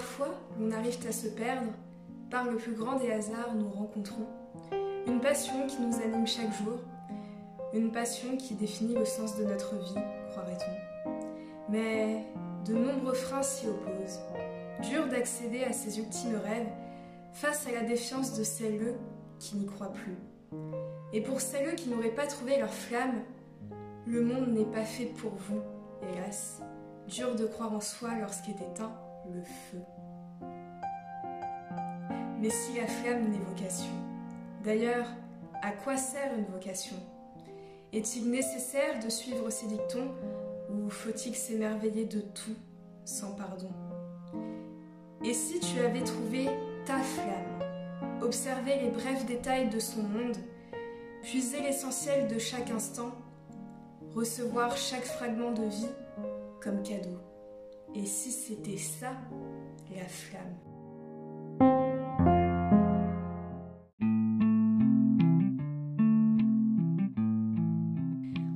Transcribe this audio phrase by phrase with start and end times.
[0.00, 1.70] parfois l'on arrive à se perdre,
[2.30, 4.26] par le plus grand des hasards nous rencontrons
[5.06, 6.78] une passion qui nous anime chaque jour,
[7.74, 10.00] une passion qui définit le sens de notre vie,
[10.30, 11.70] croirait-on.
[11.70, 12.24] Mais
[12.64, 14.20] de nombreux freins s'y opposent.
[14.88, 16.72] Dur d'accéder à ces ultimes rêves
[17.34, 18.94] face à la défiance de celles
[19.38, 20.16] qui n'y croient plus.
[21.12, 23.20] Et pour celles qui n'auraient pas trouvé leur flamme,
[24.06, 25.60] le monde n'est pas fait pour vous,
[26.10, 26.62] hélas.
[27.06, 28.94] Dur de croire en soi lorsqu'est éteint
[29.28, 29.82] le feu.
[32.40, 33.92] Mais si la flamme n'est vocation
[34.64, 35.06] D'ailleurs,
[35.62, 36.96] à quoi sert une vocation?
[37.92, 40.10] Est-il nécessaire de suivre ses dictons
[40.70, 42.56] ou faut-il s'émerveiller de tout
[43.04, 43.70] sans pardon?
[45.24, 46.46] Et si tu avais trouvé
[46.86, 50.36] ta flamme, observé les brefs détails de son monde,
[51.22, 53.12] puiser l'essentiel de chaque instant,
[54.14, 55.94] recevoir chaque fragment de vie
[56.60, 57.18] comme cadeau
[57.94, 59.12] Et si c'était ça,
[59.94, 60.54] la flamme?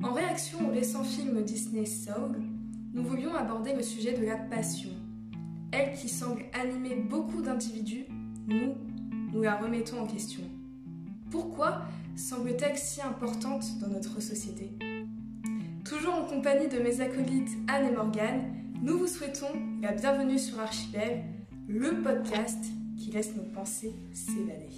[0.03, 2.41] En réaction au récent film Disney Soul,
[2.93, 4.89] nous voulions aborder le sujet de la passion.
[5.71, 8.05] Elle qui semble animer beaucoup d'individus,
[8.47, 8.75] nous,
[9.33, 10.43] nous la remettons en question.
[11.29, 11.81] Pourquoi
[12.15, 14.71] semble-t-elle si importante dans notre société?
[15.83, 19.47] Toujours en compagnie de mes acolytes Anne et Morgane, nous vous souhaitons
[19.81, 21.23] la bienvenue sur Archipel,
[21.67, 22.63] le podcast
[22.95, 24.69] qui laisse nos pensées s'évader.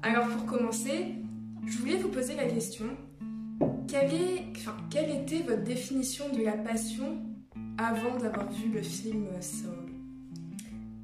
[0.00, 1.16] Alors pour commencer,
[1.66, 2.86] je voulais vous poser la question
[3.88, 7.20] quelle, est, enfin, quelle était votre définition de la passion
[7.78, 9.90] avant d'avoir vu le film Soul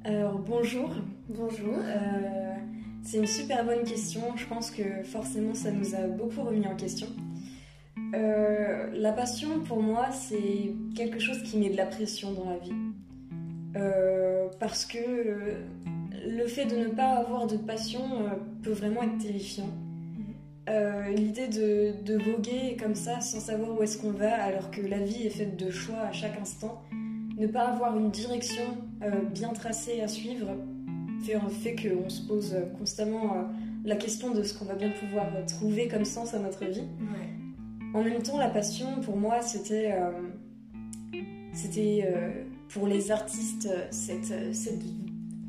[0.05, 0.95] Alors bonjour.
[1.27, 1.75] Bonjour.
[1.81, 2.55] Euh,
[3.03, 4.21] c'est une super bonne question.
[4.35, 7.07] Je pense que forcément ça nous a beaucoup remis en question.
[8.13, 12.57] Euh, la passion pour moi c'est quelque chose qui met de la pression dans la
[12.57, 12.73] vie.
[13.75, 14.97] Euh, parce que
[16.27, 18.01] le fait de ne pas avoir de passion
[18.63, 19.69] peut vraiment être terrifiant.
[20.69, 24.81] Euh, l'idée de, de, voguer comme ça sans savoir où est-ce qu'on va alors que
[24.81, 26.81] la vie est faite de choix à chaque instant,
[27.37, 28.63] ne pas avoir une direction
[29.01, 30.57] euh, bien tracée à suivre
[31.23, 33.43] fait, fait qu'on se pose constamment euh,
[33.85, 36.81] la question de ce qu'on va bien pouvoir trouver comme sens à notre vie.
[36.81, 37.93] Ouais.
[37.93, 40.11] En même temps, la passion pour moi c'était euh,
[41.53, 42.13] c'était
[42.69, 44.81] pour les artistes cette, cette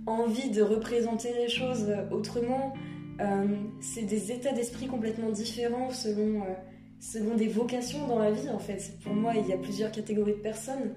[0.07, 2.73] envie de représenter les choses autrement
[3.21, 3.47] euh,
[3.81, 6.55] c'est des états d'esprit complètement différents selon, euh,
[7.01, 8.93] selon des vocations dans la vie en fait.
[9.03, 10.95] Pour moi, il y a plusieurs catégories de personnes.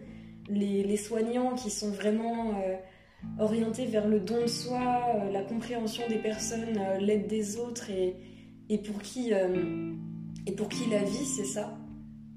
[0.50, 2.62] Les, les soignants qui sont vraiment
[3.40, 7.90] orientés vers le don de soi, euh, la compréhension des personnes, euh, l'aide des autres
[7.90, 8.16] et,
[8.70, 9.94] et, pour qui, euh,
[10.48, 11.78] et pour qui la vie c'est ça.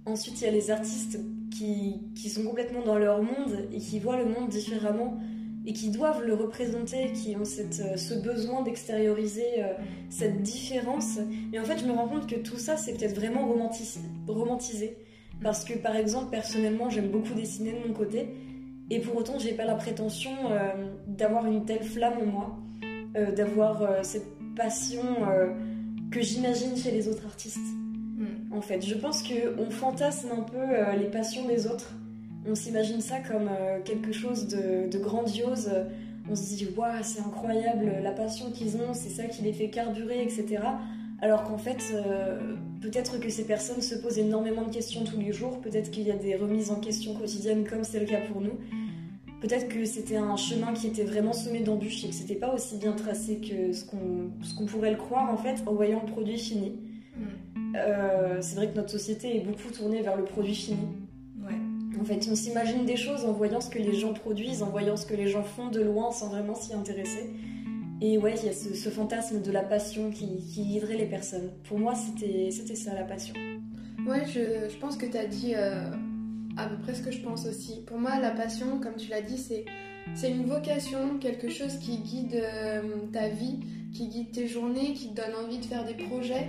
[0.06, 1.19] Ensuite, il y a les artistes
[1.50, 5.19] qui, qui sont complètement dans leur monde et qui voient le monde différemment
[5.67, 9.65] et qui doivent le représenter, qui ont cette, ce besoin d'extérioriser
[10.11, 11.19] cette différence.
[11.55, 14.99] Et en fait, je me rends compte que tout ça, c'est peut-être vraiment romantisé, romantisé.
[15.43, 18.28] Parce que, par exemple, personnellement, j'aime beaucoup dessiner de mon côté.
[18.91, 22.59] Et pour autant, j'ai pas la prétention euh, d'avoir une telle flamme en moi,
[23.17, 25.03] euh, d'avoir euh, cette passion
[26.12, 27.59] que j'imagine chez les autres artistes.
[27.59, 28.53] Mm.
[28.53, 31.93] En fait, je pense qu'on fantasme un peu les passions des autres
[32.47, 35.71] on s'imagine ça comme euh, quelque chose de, de, grandiose.
[36.28, 39.69] On se dit, waouh, c'est incroyable, la passion qu'ils ont, c'est ça qui les fait
[39.69, 40.62] carburer, etc.
[41.25, 42.39] Alors qu'en fait, euh,
[42.83, 46.11] peut-être que ces personnes se posent énormément de questions tous les jours, peut-être qu'il y
[46.11, 48.59] a des remises en question quotidiennes comme c'est le cas pour nous.
[49.41, 52.77] Peut-être que c'était un chemin qui était vraiment semé d'embûches et que c'était pas aussi
[52.77, 56.39] bien tracé que ce qu'on qu pourrait le croire en fait en voyant le produit
[56.39, 56.79] fini.
[57.17, 57.23] Mm.
[57.77, 60.89] Euh, c'est vrai que notre société est beaucoup tournée vers le produit fini.
[61.43, 61.57] Ouais.
[61.99, 64.99] En fait, on s'imagine des choses en voyant ce que les gens produisent, en voyant
[64.99, 67.31] ce que les gens font de loin sans vraiment s'y intéresser.
[68.01, 71.51] Et ouais, il y a ce, fantasme de la passion qui, qui guiderait les personnes.
[71.69, 73.35] Pour moi, c'était ça la passion.
[74.07, 75.91] Ouais, je, je pense que tu as dit euh,
[76.57, 77.83] à peu près ce que je pense aussi.
[77.87, 79.65] Pour moi, la passion, comme tu l'as dit, c'est
[80.15, 82.83] c'est une vocation, quelque chose qui guide euh,
[83.13, 83.61] ta vie,
[83.93, 86.49] qui guide tes journées, qui te donne envie de faire des projets.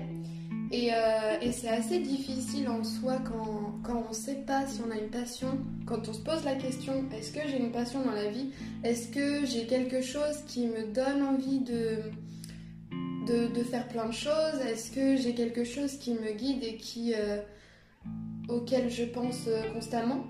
[0.71, 4.81] Et, euh, et c'est assez difficile en soi quand, quand on ne sait pas si
[4.85, 8.03] on a une passion, quand on se pose la question est-ce que j'ai une passion
[8.03, 8.49] dans la vie?
[8.83, 11.99] Est-ce que j'ai quelque chose qui me donne envie de,
[13.27, 14.59] de, de faire plein de choses?
[14.67, 17.37] Est-ce que j'ai quelque chose qui me guide et qui, euh,
[18.49, 20.25] auquel je pense euh, constamment?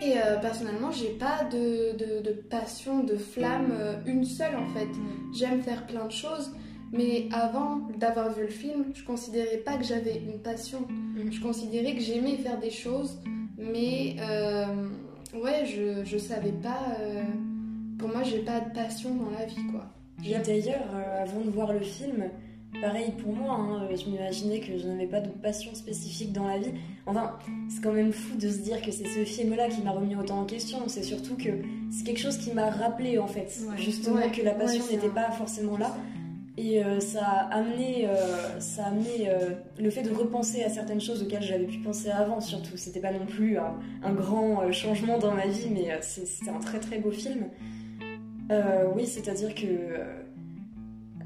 [0.00, 4.68] Et euh, personnellement, j'ai pas de, de, de, passion, de flamme, euh, une seule en
[4.68, 4.88] fait.
[5.32, 6.52] J'aime faire plein de choses,
[6.92, 10.80] Mais avant d'avoir vu le film, je considérais pas que j'avais une passion.
[10.88, 11.30] Mm.
[11.30, 13.18] Je considérais que j'aimais faire des choses,
[13.58, 14.88] mais euh,
[15.34, 16.96] ouais, je, je savais pas.
[17.00, 17.22] euh,
[17.98, 19.86] pour moi, j'ai pas de passion dans la vie, quoi.
[20.24, 22.24] Et d'ailleurs, euh, avant de voir le film,
[22.80, 26.58] pareil pour moi, hein, je m'imaginais que je n'avais pas de passion spécifique dans la
[26.58, 26.70] vie.
[27.06, 27.34] Enfin,
[27.68, 30.40] c'est quand même fou de se dire que c'est ce film-là qui m'a remis autant
[30.40, 30.78] en question.
[30.86, 31.50] C'est surtout que
[31.90, 33.76] c'est quelque chose qui m'a rappelé, en fait, Ouais.
[33.76, 34.30] justement, Ouais.
[34.30, 35.94] que la passion Ouais, n'était un- pas forcément là.
[36.60, 40.68] Et euh, ça a amené, euh, ça a amené euh, le fait de repenser à
[40.68, 42.76] certaines choses auxquelles j'avais pu penser avant, surtout.
[42.76, 46.58] C'était pas non plus un, un grand changement dans ma vie, mais c'est- c'était un
[46.58, 47.44] très très beau film.
[48.96, 50.00] Oui, c'est-à-dire que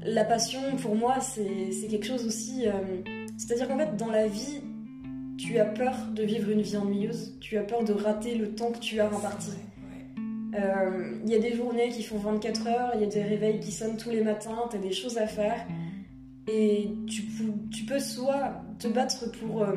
[0.05, 2.65] la passion, pour moi, c'est quelque chose aussi.
[3.37, 4.61] c'est-à-dire qu'en fait, dans la vie,
[5.37, 8.71] tu as peur de vivre une vie ennuyeuse, tu as peur de rater le temps
[8.71, 9.51] que tu as imparti.
[10.55, 13.59] Euh, Il y a des journées qui font 24 heures, il y a des réveils
[13.59, 15.65] qui sonnent tous les matins, tu as des choses à faire.
[16.47, 17.23] Et tu,
[17.85, 19.75] peux soit te battre pour euh,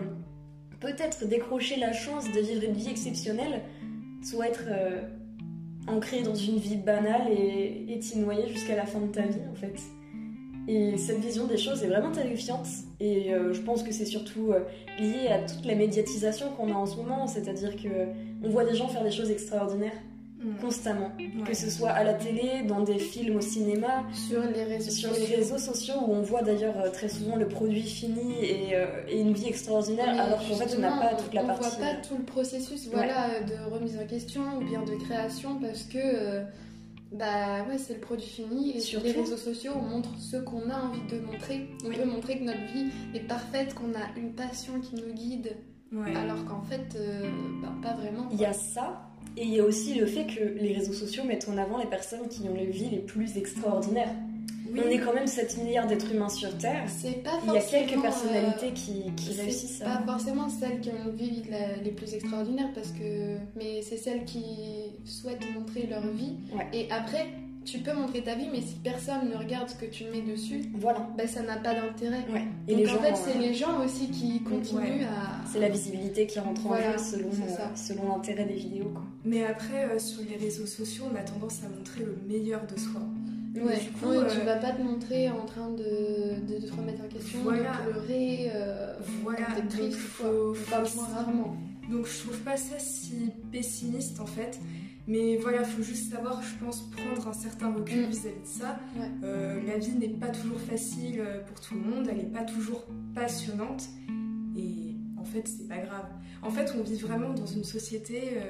[0.80, 3.62] peut-être décrocher la chance de vivre une vie exceptionnelle,
[4.22, 5.02] soit être euh,
[5.86, 9.54] ancré dans une vie banale et t'y noyer jusqu'à la fin de ta vie en
[9.54, 9.80] fait.
[10.68, 12.66] Et cette vision des choses est vraiment terrifiante
[12.98, 14.52] et je pense que c'est surtout
[14.98, 18.08] lié à toute la médiatisation qu'on a en ce moment, c'est-à-dire que
[18.42, 19.92] on voit des gens faire des choses extraordinaires
[20.46, 20.56] Mm.
[20.60, 21.44] constamment, Ouais.
[21.46, 25.08] que ce soit à la télé, dans des films au cinéma, Sur les réseaux sur
[25.10, 25.26] sociaux.
[25.28, 28.86] les réseaux sociaux où on voit d'ailleurs euh, très souvent le produit fini et, euh,
[29.08, 31.76] et une vie extraordinaire, Mais alors qu'en fait on n'a pas toute la on partie.
[31.76, 35.58] voit pas tout le processus voilà, euh, de remise en question ou bien de création
[35.60, 36.44] parce que euh,
[37.12, 40.68] bah ouais, c'est le produit fini et sur les réseaux sociaux on montre ce qu'on
[40.70, 41.68] a envie de montrer.
[41.84, 41.96] On Oui.
[41.96, 45.56] peut montrer que notre vie est parfaite, qu'on a une passion qui nous guide
[45.92, 46.14] Ouais.
[46.16, 47.30] alors qu'en fait euh,
[47.62, 48.28] bah, pas vraiment.
[48.32, 49.02] Il y a ça,
[49.36, 51.86] et il y a aussi le fait que les réseaux sociaux mettent en avant les
[51.86, 54.14] personnes qui ont les vies les plus extraordinaires.
[54.72, 54.80] Oui.
[54.84, 56.84] On est quand même 7 milliards d'êtres humains sur Terre.
[56.88, 60.02] C'est pas Il y a quelques personnalités euh, qui, qui réussissent pas à.
[60.04, 64.42] forcément celles qui ont vie la- les plus extraordinaires parce que mais c'est celles qui
[65.04, 66.66] souhaitent montrer leur vie Ouais.
[66.72, 67.26] et après
[67.66, 70.62] tu peux montrer ta vie mais si personne ne regarde ce que tu mets dessus
[70.74, 71.06] Voilà.
[71.18, 72.44] ben ça n'a pas d'intérêt Ouais.
[72.68, 75.04] Et donc les en gens, fait euh, c'est les gens aussi qui continuent Ouais.
[75.04, 78.90] à c'est la visibilité qui rentre en jeu selon, euh, selon l'intérêt des vidéos.
[78.94, 79.02] Quoi.
[79.24, 82.78] Mais après, euh, sur les réseaux sociaux, on a tendance à montrer le meilleur de
[82.78, 83.00] soi.
[83.56, 86.66] ouais, du coup, ouais, euh, tu vas pas te montrer en train de, de, de
[86.66, 87.72] te remettre en question Voilà.
[87.86, 90.84] de pleurer euh, Voilà, donc triste faut- quoi.
[90.84, 91.56] faut- rarement
[91.90, 94.58] Donc je trouve pas ça si pessimiste en fait.
[95.08, 98.10] Mais voilà, faut juste savoir, je pense, prendre un certain recul Mm.
[98.10, 98.78] vis-à-vis de ça.
[98.98, 99.06] Ouais.
[99.24, 102.42] Euh, la vie n'est pas toujours facile euh, pour tout le monde, elle n'est pas
[102.44, 103.84] toujours passionnante.
[104.56, 106.06] Et en fait, c'est pas grave.
[106.42, 108.40] En fait, on vit vraiment dans une société euh,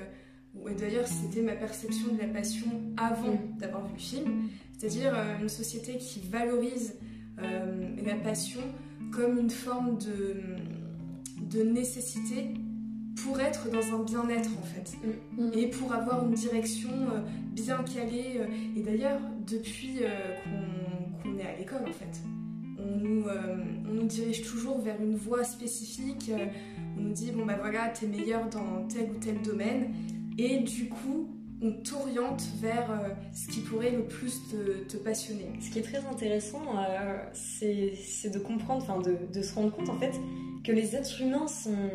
[0.54, 3.58] où, et d'ailleurs, c'était ma perception de la passion avant Mm.
[3.58, 4.48] d'avoir vu le film,
[4.78, 6.94] c'est-à-dire euh, une société qui valorise
[7.38, 8.62] la passion
[9.12, 10.36] comme une forme de,
[11.54, 12.54] de nécessité
[13.22, 14.96] pour être dans un bien-être en fait
[15.36, 15.50] Mm.
[15.54, 17.20] et pour avoir une direction euh,
[17.52, 18.36] bien calée.
[18.38, 18.46] euh,
[18.76, 20.34] Et d'ailleurs, depuis euh,
[21.22, 22.20] qu'on est à l'école, en fait,
[22.78, 23.56] on nous, euh,
[23.88, 26.30] on nous dirige toujours vers une voie spécifique.
[26.98, 29.92] on nous dit, bon bah voilà, t'es meilleur dans tel ou tel domaine.
[30.38, 31.30] Et du coup,
[31.62, 35.48] on t'oriente vers euh, ce qui pourrait le plus te, te passionner.
[35.60, 39.72] Ce qui est très intéressant, euh, c'est c'est de comprendre, enfin de, de se rendre
[39.74, 40.12] compte en fait
[40.64, 41.90] que les êtres humains sont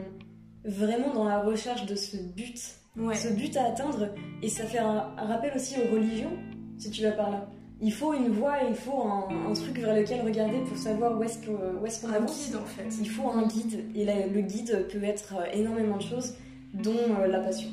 [0.66, 2.60] vraiment dans la recherche de ce but,
[2.98, 3.16] Ouais.
[3.16, 4.10] ce but à atteindre,
[4.42, 6.38] et ça fait un, un rappel aussi aux religions,
[6.78, 7.50] si tu vas par là.
[7.84, 11.24] Il faut une voie, il faut un, un truc vers lequel regarder pour savoir où
[11.24, 12.48] est-ce qu'on Un avance.
[12.48, 12.88] guide en fait.
[13.00, 16.36] Il faut un guide, et là, le guide peut être euh, énormément de choses,
[16.74, 17.70] dont euh, la passion.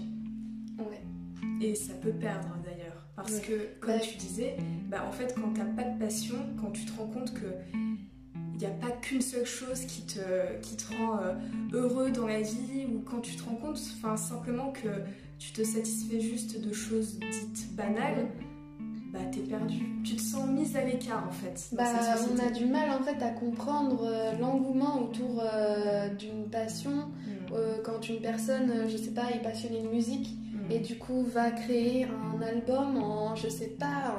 [0.78, 1.02] Ouais.
[1.66, 3.04] Et ça peut perdre d'ailleurs.
[3.16, 3.40] Parce Ouais.
[3.40, 4.00] que, comme Ouais.
[4.00, 4.56] tu disais,
[4.88, 7.46] bah, en fait, quand t'as pas de passion, quand tu te rends compte que
[9.08, 10.20] qu'une seule chose qui te,
[10.62, 11.34] qui te rend euh,
[11.72, 14.88] heureux dans la vie, ou quand tu te rends compte enfin, simplement que
[15.38, 18.26] tu te satisfais juste de choses dites banales,
[19.12, 19.76] bah t'es perdu.
[20.04, 21.68] Tu te sens mise à l'écart en fait.
[21.72, 21.84] Bah,
[22.34, 27.54] on a du mal en fait à comprendre euh, l'engouement autour euh, d'une passion Mm.
[27.54, 30.72] euh, quand une personne, je sais pas, est passionnée de musique Mm.
[30.72, 34.14] et du coup va créer un album en, je sais pas,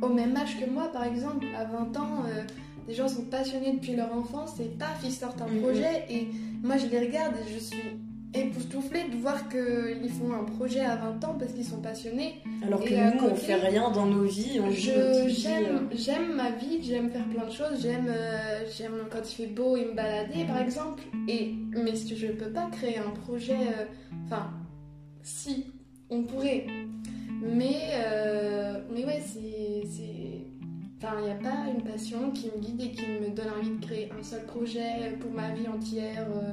[0.00, 2.24] au même âge que moi par exemple, à 20 ans,
[2.86, 5.60] des gens sont passionnés depuis leur enfance et paf, ils sortent un Mhm.
[5.62, 6.26] projet et
[6.62, 7.82] moi je les regarde et je suis
[8.34, 12.36] époustouflée de voir qu'ils font un projet à 20 ans parce qu'ils sont passionnés.
[12.64, 16.34] Alors que Et nous, on fait rien dans nos vies, on vie, euh, j'aime, j'aime
[16.34, 19.84] ma vie, j'aime faire plein de choses, j'aime, euh, j'aime quand il fait beau et
[19.84, 21.02] me balader par exemple.
[21.28, 23.84] Et, mais si je peux pas créer un projet, euh,
[24.26, 24.50] enfin,
[25.22, 25.66] si,
[26.08, 26.66] on pourrait.
[27.42, 29.82] Mais, euh, mais ouais, c'est,
[31.04, 33.70] Enfin, il n'y a pas une passion qui me guide et qui me donne envie
[33.70, 36.28] de créer un seul projet pour ma vie entière.
[36.30, 36.52] euh.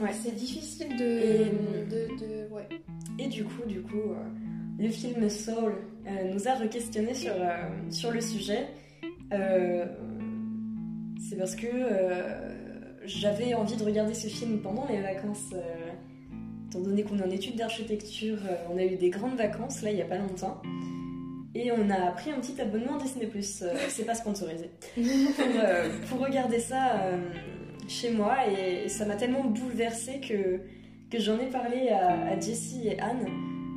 [0.00, 0.12] Ouais.
[0.12, 1.44] C'est difficile de, Et-
[1.90, 2.68] de, de- ouais.
[3.18, 4.24] Et du coup, du coup, euh,
[4.78, 5.74] le film Soul
[6.06, 8.68] euh, nous a re-questionné sur, euh, sur le sujet.
[9.32, 9.84] Euh,
[11.20, 12.54] c'est parce que euh,
[13.06, 15.50] j'avais envie de regarder ce film pendant les vacances.
[15.52, 15.90] euh,
[16.68, 19.90] étant donné qu'on est en études d'architecture, euh, on a eu des grandes vacances là
[19.90, 20.62] il n'y a pas longtemps.
[21.54, 23.26] Et on a pris un petit abonnement Disney+.
[23.26, 24.70] Euh, c'est pas sponsorisé.
[24.94, 27.18] pour, euh, pour regarder ça euh,
[27.88, 30.60] chez moi et ça m'a tellement bouleversée que,
[31.10, 33.26] que j'en ai parlé à, à Jessie et Anne.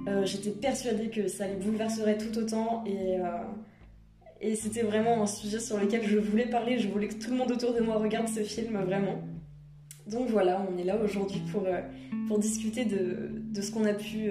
[0.08, 3.18] Euh, J'étais persuadée que ça les bouleverserait tout autant et,
[4.40, 6.80] et c'était vraiment un sujet sur lequel je voulais parler.
[6.80, 9.22] Je voulais que tout le monde autour de moi regarde ce film vraiment.
[10.08, 11.66] Donc voilà, on est là aujourd'hui pour,
[12.28, 14.30] pour discuter de, de ce qu'on a pu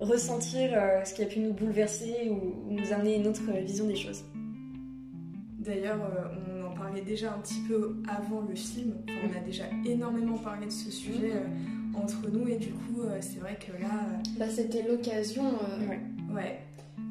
[0.00, 3.86] ressentir, euh, ce qui a pu nous bouleverser ou, ou nous amener une autre vision
[3.86, 4.24] des choses.
[5.58, 8.94] D'ailleurs, euh, on en parlait déjà un petit peu avant le film.
[9.08, 13.02] Enfin, on a déjà énormément parlé de ce sujet euh, entre nous et du coup,
[13.02, 13.88] euh, c'est vrai que là,
[14.38, 16.60] Bah, C'était l'occasion euh, Ouais.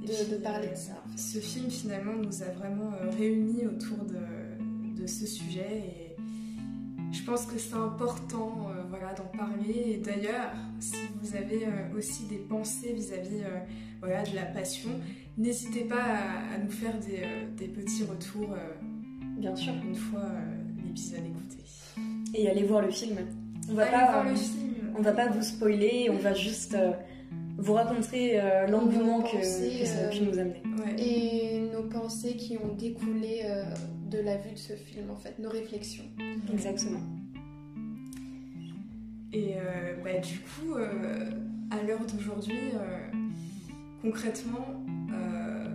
[0.01, 0.94] de, puis, de parler euh, de ça.
[1.06, 1.18] en fait.
[1.18, 6.04] Ce film finalement nous a vraiment euh, réunis autour de, de ce sujet et
[7.12, 9.93] je pense que c'est important euh, voilà, d'en parler.
[9.93, 13.59] Et d'ailleurs, si vous avez euh, aussi des pensées vis-à-vis euh,
[14.01, 14.89] voilà, de la passion,
[15.38, 18.74] n'hésitez pas à, à nous faire des, euh, des petits retours euh,
[19.38, 19.74] Bien sûr.
[19.88, 21.57] une fois euh, l'épisode écouté.
[22.33, 23.17] Et allez voir le film.
[23.69, 24.74] On va Allez pas, voir euh, le film.
[24.97, 26.91] On va pas vous spoiler, on va juste euh,
[27.57, 30.62] vous raconter euh, l'engouement que, ça a pu euh, nous amener.
[30.85, 30.95] Ouais.
[31.01, 33.63] Et nos pensées qui ont découlé euh,
[34.15, 36.05] de la vue de ce film, en fait, nos réflexions.
[36.51, 37.01] Exactement.
[39.34, 41.29] Et euh, bah, du coup, euh,
[41.72, 43.12] à l'heure d'aujourd'hui, euh,
[44.01, 45.65] concrètement, euh,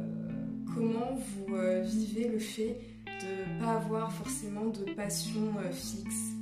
[0.74, 6.32] comment vous euh, vivez le fait de ne pas avoir forcément de passion euh, fixe?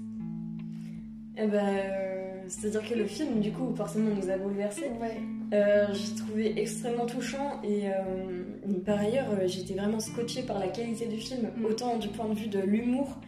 [1.37, 4.91] Eh ben, euh, C'est-à-dire que le film, du coup, forcément nous a bouleversés.
[5.01, 5.21] Ouais.
[5.53, 8.43] Euh, j'ai trouvé extrêmement touchant et euh,
[8.85, 11.65] par ailleurs, euh, été vraiment scotchée par la qualité du film, Mm.
[11.65, 13.19] autant du point de vue de l'humour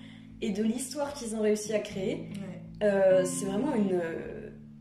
[0.42, 2.14] et de l'histoire qu'ils ont réussi à créer.
[2.16, 2.86] Ouais.
[2.88, 4.00] Euh, c'est vraiment une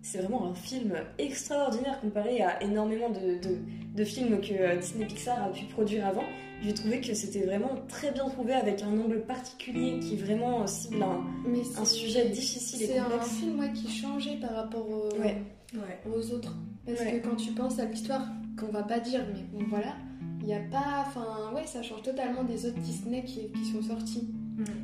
[0.02, 3.58] c'est vraiment un film extraordinaire comparé à énormément de, de-
[3.96, 6.24] de films que Disney Pixar a pu produire avant.
[6.62, 11.04] J'ai trouvé que c'était vraiment très bien trouvé avec un angle particulier qui vraiment cible
[11.04, 15.20] un, Mais un sujet difficile et C'est un film ouais, qui changeait par rapport au-
[15.22, 15.36] Ouais.
[15.74, 16.00] Ouais.
[16.12, 16.56] aux autres.
[16.86, 17.20] Parce Ouais.
[17.20, 18.28] que quand tu penses à l'histoire,
[18.60, 19.96] qu'on va pas dire, mais bon voilà,
[20.42, 21.06] il n'y a pas.
[21.08, 24.28] Enfin, ouais, ça change totalement des autres Disney qui, qui sont sortis.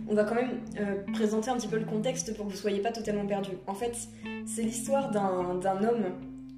[0.08, 2.80] On va quand même euh, présenter un petit peu le contexte pour que vous soyez
[2.82, 3.58] pas totalement perdus.
[3.68, 3.94] En fait,
[4.46, 6.06] c'est l'histoire d'un homme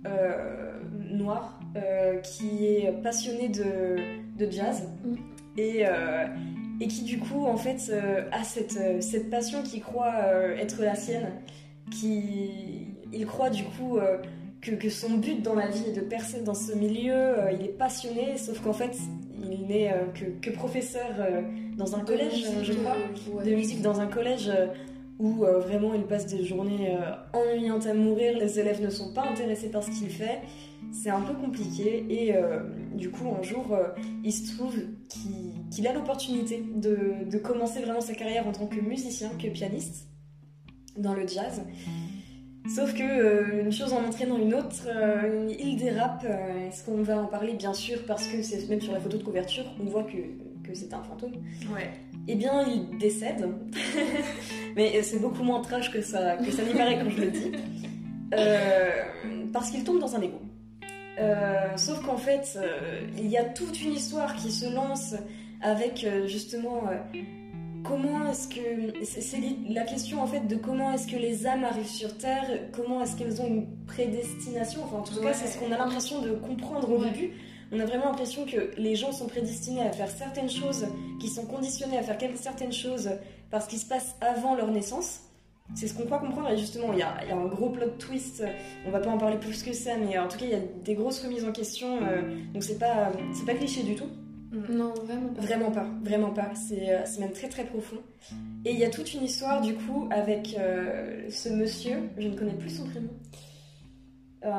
[0.05, 0.79] euh,
[1.09, 3.95] noir euh, qui est passionné de,
[4.37, 5.15] de jazz Mm.
[5.57, 5.83] et,
[6.79, 7.91] et qui du coup en fait
[8.31, 10.13] a cette, cette passion qui croit
[10.59, 11.31] être la sienne,
[11.89, 12.76] qui
[13.13, 14.17] il croit du coup euh,
[14.61, 17.65] que, que son but dans la vie est de percer dans ce milieu, euh, il
[17.65, 18.97] est passionné, sauf qu'en fait
[19.49, 21.15] il n'est euh, que, que professeur
[21.77, 22.95] dans un collège, je crois
[23.33, 23.45] ouais.
[23.45, 24.51] de musique dans un collège
[25.19, 26.95] où vraiment il passe des journées
[27.33, 30.41] ennuyantes à mourir, les élèves ne sont pas intéressés par ce qu'il fait,
[30.91, 32.33] c'est un peu compliqué et
[32.95, 33.77] du coup un jour
[34.23, 34.75] il se trouve
[35.09, 39.47] qu'il qu'il a l'opportunité de, de commencer vraiment sa carrière en tant que musicien, que
[39.47, 40.07] pianiste
[40.97, 41.61] dans le jazz.
[42.75, 46.25] Sauf que euh, une chose en entraînant une autre, euh, il dérape.
[46.25, 47.53] euh, Est-ce qu'on va en parler?
[47.53, 50.17] Bien sûr, parce que c'est même sur la photo de couverture, on voit que,
[50.67, 51.31] que c'est un fantôme
[51.73, 51.89] Ouais.
[52.27, 53.47] eh bien, il décède.
[54.75, 57.51] Mais c'est beaucoup moins trash que ça, que ça n'y paraît quand je le dis.
[58.33, 58.89] Euh,
[59.53, 60.39] parce qu'il tombe dans un égo.
[61.19, 65.15] Euh, sauf qu'en fait, euh, il y a toute une histoire qui se lance
[65.61, 67.19] avec euh, justement euh,
[67.83, 71.85] comment est-ce que c'est la question en fait de comment est-ce que les âmes arrivent
[71.87, 74.81] sur Terre, comment est-ce qu'elles ont une prédestination.
[74.83, 77.09] Enfin, en tout cas, c'est ce qu'on a l'impression de comprendre au Ouais.
[77.11, 77.31] début.
[77.71, 80.87] On a vraiment l'impression que les gens sont prédestinés à faire certaines choses,
[81.19, 83.09] qui sont conditionnés à faire certaines choses
[83.51, 85.21] parce qu'il se passe avant leur naissance.
[85.75, 87.69] C'est ce qu'on croit comprendre et justement il y, a, il y a un gros
[87.69, 88.41] plot twist,
[88.85, 90.61] on va pas en parler plus que ça mais en tout cas il y a
[90.85, 92.21] des grosses remises en question euh,
[92.53, 94.07] donc c'est pas, c'est pas cliché du tout.
[94.51, 95.41] Non, vraiment pas.
[95.41, 96.51] Vraiment pas, vraiment pas.
[96.55, 97.97] C'est euh, c'est même très très profond.
[98.65, 102.35] Et il y a toute une histoire du coup avec euh, ce monsieur, je ne
[102.35, 103.09] connais plus son prénom.
[104.45, 104.49] Euh,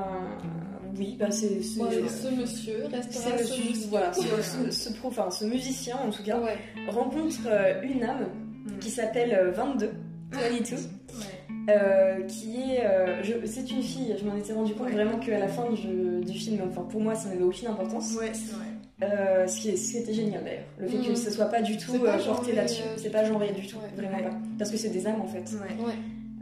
[0.99, 3.89] oui, bah c'est c'est- Ouais, ce monsieur c'est restera le- ce monsieur.
[3.91, 6.59] voilà, ce, ce- ce pro- enfin, ce musicien en tout cas Ouais.
[6.91, 7.47] rencontre
[7.83, 8.27] une âme
[8.67, 8.79] Mm.
[8.81, 9.93] qui s'appelle euh, 22,
[10.33, 12.27] 22 Ouais.
[12.27, 13.47] qui est.
[13.47, 16.61] c'est une fille, je m'en étais rendu compte vraiment qu'à la fin du, du film,
[16.69, 18.15] enfin pour moi ça n'avait aucune importance.
[18.19, 18.67] Ouais, c'est vrai.
[19.03, 20.65] Euh, ce, qui est, ce qui était génial d'ailleurs.
[20.79, 21.17] Le fait que Mhm.
[21.17, 22.83] ce soit pas du tout pas euh, porté là-dessus.
[22.83, 23.91] euh, C'est pas genré du tout, Ouais.
[23.97, 24.25] vraiment Ouais.
[24.25, 24.37] pas.
[24.59, 25.45] Parce que c'est des âmes en fait.
[25.53, 25.85] Ouais.
[25.87, 25.93] Ouais.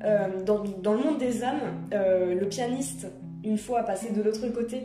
[0.04, 1.60] Euh, dans, dans le monde des âmes,
[1.92, 3.08] euh, le pianiste,
[3.44, 4.84] une fois passé de l'autre côté,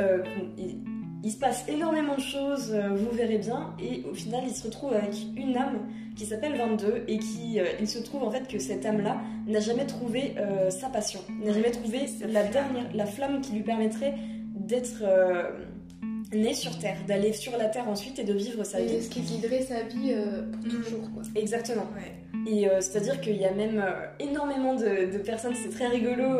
[0.00, 0.22] euh,
[0.56, 0.78] il,
[1.22, 4.94] il se passe énormément de choses, vous verrez bien, et au final il se retrouve
[4.94, 5.80] avec une âme
[6.16, 9.60] qui s'appelle 22 et qui, euh, il se trouve en fait que cette âme-là n'a
[9.60, 12.50] jamais trouvé euh, sa passion, n'a jamais trouvé la flamme.
[12.72, 14.14] dernière, la flamme qui lui permettrait
[14.54, 15.42] d'être euh,
[16.32, 19.02] né sur Terre, d'aller sur la Terre ensuite et de vivre sa Et vie.
[19.02, 20.70] ce qui guiderait sa vie euh, pour Mhm.
[20.82, 21.22] toujours, quoi.
[21.34, 21.86] Exactement.
[21.94, 22.14] Ouais.
[22.50, 26.38] Et euh, c'est-à-dire qu'il y a même euh, énormément de, de personnes, c'est très rigolo.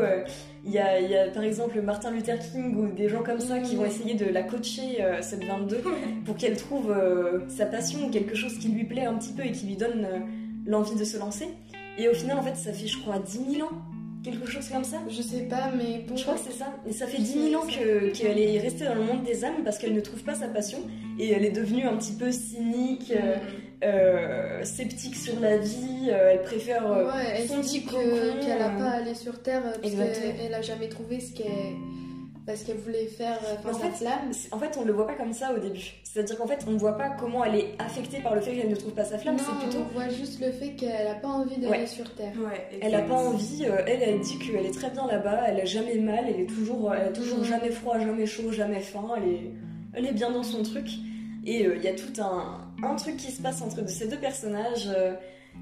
[0.64, 3.40] il, y a, il y a par exemple Martin Luther King ou des gens comme
[3.40, 5.82] ça qui vont essayer de la coacher, cette 22,
[6.24, 6.94] pour qu'elle trouve
[7.48, 10.06] sa passion ou quelque chose qui lui plaît un petit peu et qui lui donne
[10.66, 11.48] l'envie de se lancer.
[11.98, 13.72] Et au final, en fait, ça fait, je crois, 10 000 ans,
[14.24, 14.98] quelque chose comme ça.
[15.08, 16.16] Je sais pas, mais bon.
[16.16, 16.66] Je crois que c'est ça.
[16.88, 19.62] Et ça fait 10 000 ans que- qu'elle est restée dans le monde des âmes
[19.64, 20.78] parce qu'elle ne trouve pas sa passion
[21.18, 23.36] et elle est devenue un petit peu cynique, euh,
[23.84, 26.08] euh, sceptique sur la vie.
[26.10, 26.86] euh, elle préfère.
[26.90, 29.94] Ouais, elle son dit petit que- cocon, qu'elle a euh, pas allé sur Terre parce
[29.94, 31.46] qu'elle elle a jamais trouvé ce qu'elle
[32.46, 34.30] parce qu'elle voulait faire euh, en fait, flamme.
[34.52, 35.92] En fait, on ne le voit pas comme ça au début.
[36.04, 38.70] C'est-à-dire qu'en fait, on ne voit pas comment elle est affectée par le fait qu'elle
[38.70, 39.36] ne trouve pas sa flamme.
[39.36, 39.84] non, C'est plutôt.
[39.88, 41.86] on voit juste le fait qu'elle a pas envie d'aller Ouais.
[41.86, 42.32] sur Terre.
[42.38, 43.64] Ouais, Elle n'a pas envie.
[43.66, 45.42] euh, elle, elle dit qu'elle est très bien là-bas.
[45.48, 46.24] Elle a jamais mal.
[46.28, 47.44] Elle est toujours, elle a toujours Mhm.
[47.44, 49.06] jamais froid, jamais chaud, jamais faim.
[49.18, 49.50] Elle est,
[49.94, 50.88] elle est bien dans son truc.
[51.46, 54.18] Et euh, il y a tout un, un truc qui se passe entre ces deux
[54.18, 55.14] personnages euh,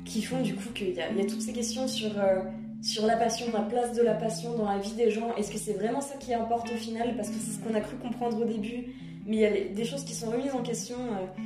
[0.05, 2.41] qui font du coup qu'il y a, il y a toutes ces questions sur, euh,
[2.83, 5.35] sur la passion, la place de la passion dans la vie des gens.
[5.37, 7.17] Est-ce que c'est vraiment ça qui importe au final?
[7.17, 8.87] Parce que c'est ce qu'on a cru comprendre au début.
[9.27, 10.97] Mais il y a des choses qui sont remises en question.
[10.97, 11.43] euh,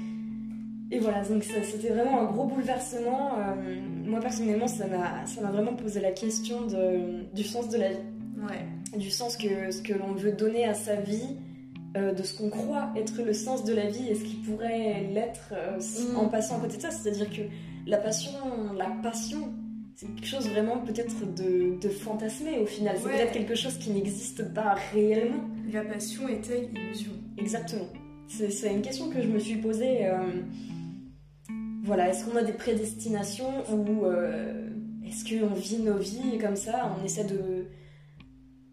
[0.91, 3.31] et voilà, donc c'était vraiment un gros bouleversement.
[3.39, 3.55] Euh,
[4.05, 7.97] moi personnellement, ça m'a vraiment posé la question de, du sens de la vie,
[8.43, 8.99] Ouais.
[8.99, 11.37] du sens que ce que l'on veut donner à sa vie,
[11.97, 15.07] euh, de ce qu'on croit être le sens de la vie et ce qui pourrait
[15.15, 16.17] l'être euh, Mm.
[16.19, 16.91] en passant à côté de ça.
[16.91, 17.43] C'est-à-dire que
[17.87, 18.31] la passion,
[18.77, 19.49] la passion,
[19.95, 22.97] c'est quelque chose vraiment peut-être de, de fantasmé au final.
[22.99, 23.13] C'est Ouais.
[23.17, 25.49] peut-être quelque chose qui n'existe pas réellement.
[25.73, 27.87] La passion est-elle illusion Exactement.
[28.29, 30.07] C'est c'est une question que je me suis posée.
[30.07, 30.19] euh,
[31.85, 34.69] voilà, est-ce qu'on a des prédestinations ou euh,
[35.05, 37.67] est-ce qu'on vit nos vies comme ça On essaie de,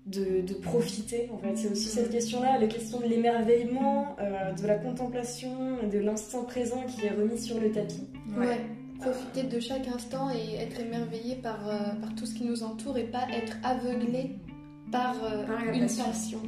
[0.06, 1.56] de, de profiter, en fait?
[1.58, 6.84] C'est aussi cette question-là, la question de l'émerveillement, euh, de la contemplation, de l'instant présent
[6.88, 8.08] qui est remis sur le tapis.
[8.38, 8.60] Ouais.
[9.02, 12.98] Profiter de chaque instant et être émerveillé par, euh, par tout ce qui nous entoure
[12.98, 14.38] et pas être aveuglé
[14.92, 16.04] par, euh, Par une passion.
[16.06, 16.40] passion.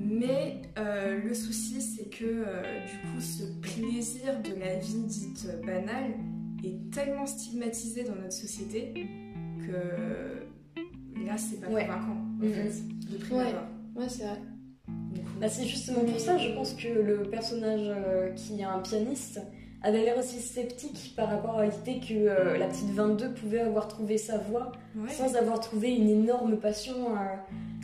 [0.00, 5.46] Mais euh, le souci, c'est que euh, du coup, ce plaisir de la vie dite
[5.64, 6.14] banale
[6.64, 8.92] est tellement stigmatisé dans notre société
[9.64, 11.86] que là, c'est pas Ouais.
[11.86, 13.48] convaincant, en fait, de prime Ouais.
[13.50, 13.62] abord.
[13.94, 14.40] Ouais, c'est vrai.
[15.40, 19.40] Bah, c'est justement pour ça, je pense que le personnage euh, qui est un pianiste
[19.82, 23.88] avait l'air aussi sceptique par rapport à l'idée que euh, la petite 22 pouvait avoir
[23.88, 25.10] trouvé sa voie ouais.
[25.10, 26.94] sans avoir trouvé une énorme passion.
[27.16, 27.36] euh,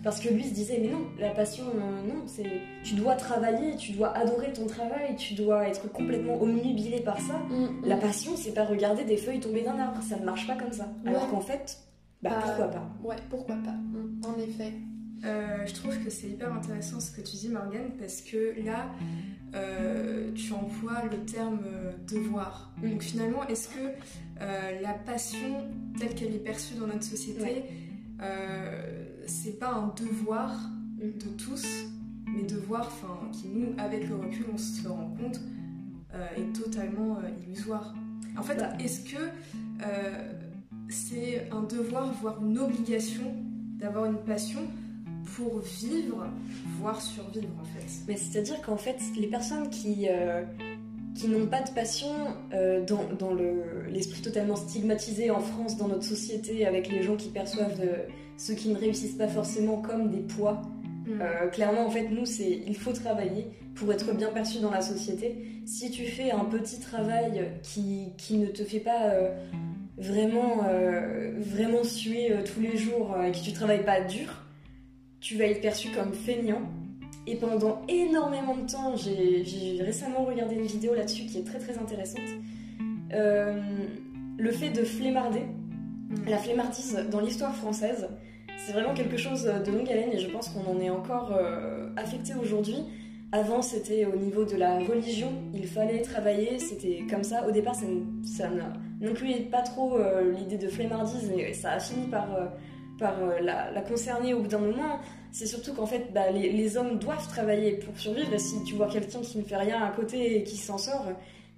[0.05, 2.47] parce que lui se disait, mais non, la passion, euh, non, c'est
[2.85, 7.35] tu dois travailler, tu dois adorer ton travail, tu dois être complètement omnubilé par ça.
[7.51, 8.01] Mm, La mm.
[8.01, 10.87] passion, c'est pas regarder des feuilles tomber d'un arbre, ça ne marche pas comme ça.
[11.05, 11.79] Alors qu'en fait,
[12.23, 12.89] bah Bah, pourquoi pas?
[13.03, 13.73] Ouais, pourquoi pas?
[13.73, 14.73] Mm, En effet.
[15.25, 18.87] Euh, je trouve que c'est hyper intéressant ce que tu dis, Morgane, parce que là,
[19.55, 22.73] euh, tu emploies le terme euh, devoir.
[22.83, 22.91] Mm.
[22.91, 23.81] Donc finalement, est-ce que
[24.41, 25.67] euh, la passion
[25.99, 27.65] telle qu'elle est perçue dans notre société, Ouais.
[29.27, 30.53] c'est pas un devoir
[30.99, 31.19] Mm.
[31.19, 31.65] de tous,
[32.27, 32.91] mais devoir,
[33.33, 35.41] qui nous, avec le recul, on se rend compte,
[36.37, 37.95] est totalement illusoire.
[38.37, 39.21] En fait, est-ce que
[40.89, 43.33] c'est un devoir, voire une obligation
[43.79, 44.63] d'avoir une passion
[45.37, 46.27] pour vivre,
[46.81, 47.87] voire survivre en fait.
[48.07, 50.43] Mais c'est-à-dire qu'en fait, les personnes qui, euh,
[51.15, 52.09] qui n'ont pas de passion,
[52.55, 57.17] euh, dans, dans le- l'esprit totalement stigmatisé en France, dans notre société, avec les gens
[57.17, 58.05] qui perçoivent euh,
[58.37, 60.63] ceux qui ne réussissent pas forcément comme des poids,
[61.09, 64.81] euh, clairement, en fait, nous, c'est il faut travailler pour être bien perçu dans la
[64.83, 65.37] société.
[65.65, 69.31] Si tu fais un petit travail qui, qui ne te fait pas euh,
[69.97, 74.45] vraiment, euh, vraiment suer tous les jours et que tu travailles pas dur,
[75.21, 76.63] tu vas être perçu comme feignant.
[77.27, 81.77] Et pendant énormément de temps, j'ai récemment regardé une vidéo là-dessus qui est très très
[81.79, 82.23] intéressante.
[83.13, 83.61] Euh,
[84.39, 85.43] le fait de flemmarder,
[86.09, 86.29] Mm.
[86.29, 88.09] la flemmardise dans l'histoire française,
[88.57, 91.91] c'est vraiment quelque chose de longue haleine et je pense qu'on en est encore euh,
[91.97, 92.79] affecté aujourd'hui.
[93.31, 97.47] Avant, c'était au niveau de la religion, il fallait travailler, c'était comme ça.
[97.47, 98.49] Au départ, ça,
[99.01, 102.29] n'incluait pas trop euh, l'idée de flemmardise et ça a fini par,
[102.99, 104.99] par la, concerner au bout d'un moment.
[105.31, 108.33] C'est surtout qu'en fait, bah, les, les, hommes doivent travailler pour survivre.
[108.33, 111.07] Et si tu vois quelqu'un qui ne fait rien à côté et qui s'en sort,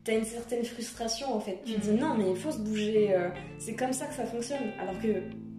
[0.04, 1.58] t'as une certaine frustration en fait.
[1.64, 3.14] Tu te dis non, mais il faut se bouger.
[3.58, 4.72] c'est comme ça que ça fonctionne.
[4.80, 5.08] Alors que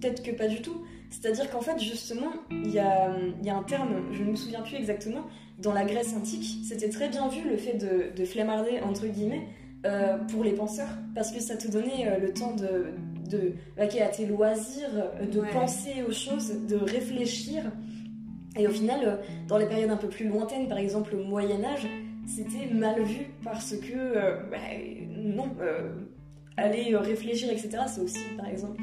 [0.02, 0.84] peut-être que pas du tout.
[1.10, 3.12] C'est-à-dire qu'en fait, justement, il y a,
[3.44, 5.26] y a, un terme, je ne me souviens plus exactement,
[5.60, 9.48] dans la Grèce antique, c'était très bien vu le fait de, de flemmarder, entre guillemets,
[9.86, 12.94] euh, pour les penseurs, parce que ça te donnait euh, le temps de,
[13.32, 17.64] de vaquer à tes loisirs, euh, de penser aux choses, de réfléchir.
[18.58, 21.88] Et au final, dans les périodes un peu plus lointaines, par exemple au Moyen Âge,
[22.28, 24.58] c'était mal vu parce que, bah,
[25.16, 25.50] non,
[26.58, 28.82] aller réfléchir, etc., c'est aussi, par exemple,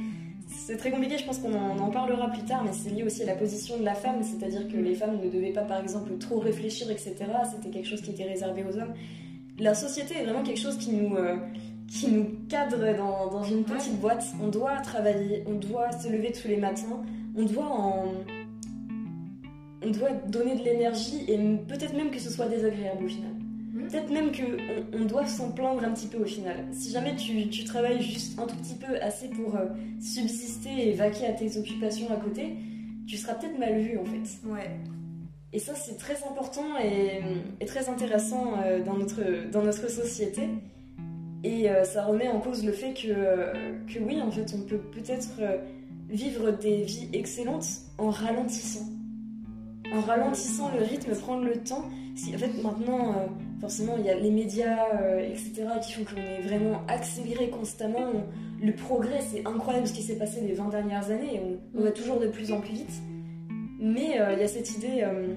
[0.48, 3.26] c'est très compliqué, je pense qu'on en, parlera plus tard, mais c'est lié aussi à
[3.26, 6.38] la position de la femme, c'est-à-dire que les femmes ne devaient pas, par exemple, trop
[6.38, 7.14] réfléchir, etc.
[7.50, 8.94] C'était quelque chose qui était réservé aux hommes.
[9.58, 11.36] La société est vraiment quelque chose qui nous, euh,
[11.88, 14.24] qui nous cadre dans, dans, une petite boîte.
[14.42, 17.02] On doit travailler, on doit se lever tous les matins,
[17.36, 18.12] on doit en...
[19.80, 23.30] On doit donner de l'énergie et peut-être même que ce soit désagréable au final.
[23.88, 26.66] Peut-être même qu'on on doit s'en plaindre un petit peu au final.
[26.72, 29.66] Si jamais tu, tu travailles juste un tout petit peu assez pour euh,
[30.00, 32.56] subsister et vaquer à tes occupations à côté,
[33.06, 34.48] tu seras peut-être mal vu en fait.
[34.48, 34.70] Ouais.
[35.52, 37.22] Et ça, c'est très important et,
[37.60, 40.42] et très intéressant euh, dans, notre, dans notre société.
[41.44, 44.78] Et euh, ça remet en cause le fait que, que oui, en fait, on peut
[44.78, 45.40] peut-être
[46.08, 48.86] vivre des vies excellentes en ralentissant.
[49.94, 51.84] En ralentissant le rythme, prendre le temps.
[52.34, 53.28] En fait, maintenant,
[53.60, 58.12] forcément, il y a les médias, euh, etc., qui font qu'on est vraiment accéléré constamment.
[58.62, 61.40] le progrès, c'est incroyable ce qui s'est passé les 20 dernières années.
[61.74, 62.92] On, va toujours de plus en plus vite.
[63.80, 65.34] Mais euh, il y a cette idée euh,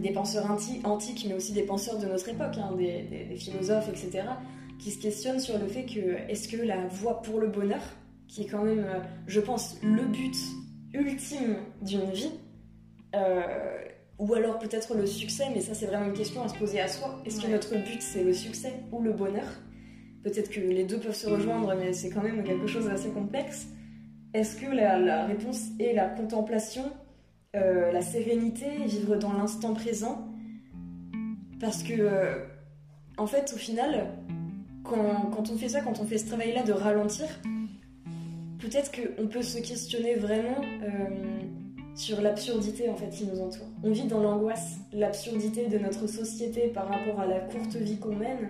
[0.00, 0.50] des penseurs
[0.84, 4.24] antiques, mais aussi des penseurs de notre époque, hein, des, philosophes, etc.,
[4.80, 7.82] qui se questionnent sur le fait que est-ce que la voie pour le bonheur,
[8.28, 8.86] qui est quand même,
[9.26, 10.36] je pense, le but
[10.94, 12.32] ultime d'une vie,
[14.20, 16.88] ou alors peut-être le succès, mais ça c'est vraiment une question à se poser à
[16.88, 17.20] soi.
[17.24, 19.46] Est-ce que notre but c'est le succès ou le bonheur?
[20.22, 23.68] Peut-être que les deux peuvent se rejoindre, mais c'est quand même quelque chose d'assez complexe.
[24.34, 26.84] Est-ce que la, réponse est la contemplation,
[27.56, 30.28] euh, la sérénité, vivre dans l'instant présent?
[31.58, 32.44] Parce que, euh,
[33.16, 34.08] en fait, au final,
[34.90, 37.26] quand, quand, on fait ça, quand on fait ce travail-là de ralentir,
[38.58, 40.60] peut-être qu'on peut se questionner vraiment.
[40.82, 41.40] Euh,
[41.96, 43.66] sur l'absurdité en fait qui nous entoure.
[43.82, 48.14] On vit dans l'angoisse, l'absurdité de notre société par rapport à la courte vie qu'on
[48.14, 48.48] mène.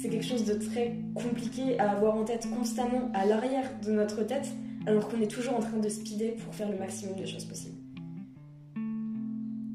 [0.00, 4.22] C'est quelque chose de très compliqué à avoir en tête constamment à l'arrière de notre
[4.22, 4.48] tête,
[4.86, 7.78] alors qu'on est toujours en train de speeder pour faire le maximum de choses possibles.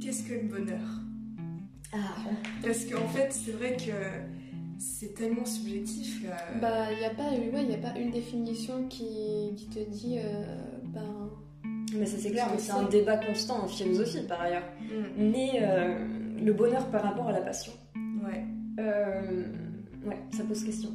[0.01, 1.01] Qu'est-ce que le bonheur?
[1.91, 2.15] Ah
[2.63, 3.91] Parce qu'en fait, c'est vrai que
[4.83, 6.23] c'est tellement subjectif.
[6.61, 10.43] Bah, il n'y a, pas, ouais, a pas une définition qui, qui te dit, euh,
[10.85, 11.29] ben,
[11.95, 14.63] mais ça c'est clair, c'est un débat constant en philosophie par ailleurs.
[14.81, 15.31] Mm.
[15.31, 16.05] Mais euh,
[16.43, 17.71] le bonheur par rapport à la passion.
[17.95, 18.43] Ouais.
[18.79, 19.43] Euh,
[20.05, 20.89] ouais, ça pose question.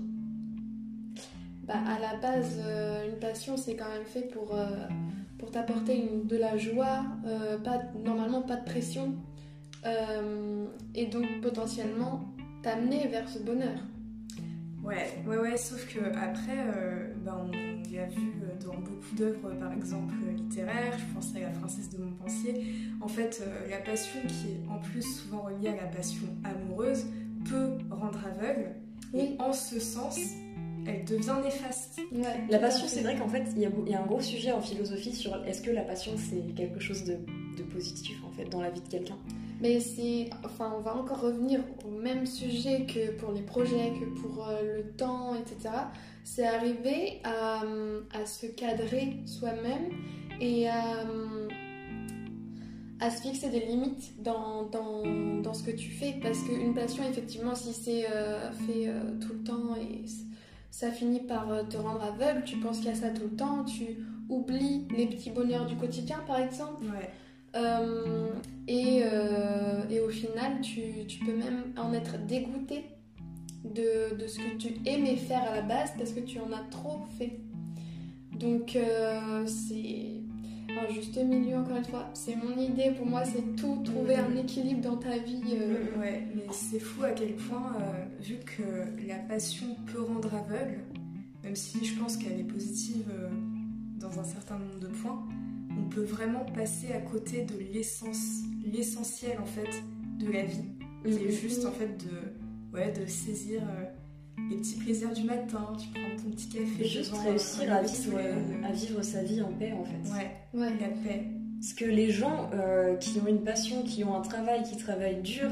[1.66, 4.54] Bah, à la base, euh, une passion c'est quand même fait pour,
[5.38, 7.04] pour t'apporter de la joie,
[7.64, 9.14] pas, normalement pas de pression,
[10.94, 12.34] et donc potentiellement
[12.68, 13.78] t'amener vers ce bonheur.
[14.84, 16.58] Ouais, ouais, ouais, sauf que après,
[17.24, 17.50] bah, on
[17.94, 18.32] l'a vu
[18.64, 22.64] dans beaucoup d'œuvres, par exemple littéraires, je pense à la princesse de Montpensier.
[23.00, 27.06] En fait, euh, la passion qui est en plus souvent reliée à la passion amoureuse
[27.48, 28.74] peut rendre aveugle.
[29.14, 30.18] Et en ce sens,
[30.86, 32.00] elle devient néfaste.
[32.50, 35.34] la passion, c'est vrai qu'en fait, il y, a un gros sujet en philosophie sur
[35.46, 37.16] est-ce que la passion c'est quelque chose de,
[37.72, 39.16] positif en fait dans la vie de quelqu'un?
[39.60, 44.04] Mais c'est, enfin, on va encore revenir au même sujet que pour les projets, que
[44.20, 45.70] pour euh, le temps, etc
[46.28, 47.62] c'est arriver à,
[48.26, 49.88] se cadrer soi-même
[50.40, 51.06] et à,
[53.10, 54.68] se fixer des limites dans,
[55.54, 56.16] ce que tu fais.
[56.20, 60.04] Parce qu'une passion, effectivement, si c'est euh, fait euh, tout le temps et
[60.70, 64.04] ça finit par euh, te rendre aveugle, tu penses a ça tout le temps, tu
[64.28, 66.84] oublies les petits bonheurs du quotidien, par exemple.
[68.68, 69.02] Et,
[70.00, 72.84] au final, tu, tu peux même en être dégoûté
[73.64, 77.00] de, ce que tu aimais faire à la base parce que tu en as trop
[77.18, 77.40] fait.
[78.38, 80.20] Donc euh, c'est
[80.68, 82.08] un juste milieu encore une fois.
[82.14, 85.42] C'est mon idée pour moi, c'est tout trouver un équilibre dans ta vie.
[85.52, 85.98] Euh.
[85.98, 90.80] Ouais, mais c'est fou à quel point, euh, vu que la passion peut rendre aveugle,
[91.42, 93.12] même si je pense qu'elle est positive
[93.98, 95.26] dans un certain nombre de points,
[95.78, 99.82] on peut vraiment passer à côté de l'essence, l'essentiel en fait
[100.18, 100.64] de la vie,
[101.04, 103.84] qui est juste en fait de ouais, de saisir euh,
[104.50, 106.84] les petits plaisirs du matin, tu prends ton petit café.
[106.84, 108.34] Juste devant, réussir euh, à le vivre, soleil.
[108.64, 110.10] à vivre sa vie en paix en fait.
[110.12, 110.70] Ouais, Ouais.
[110.80, 111.24] la paix.
[111.60, 115.22] Parce que les gens euh, qui ont une passion, qui ont un travail, qui travaillent
[115.22, 115.50] dur,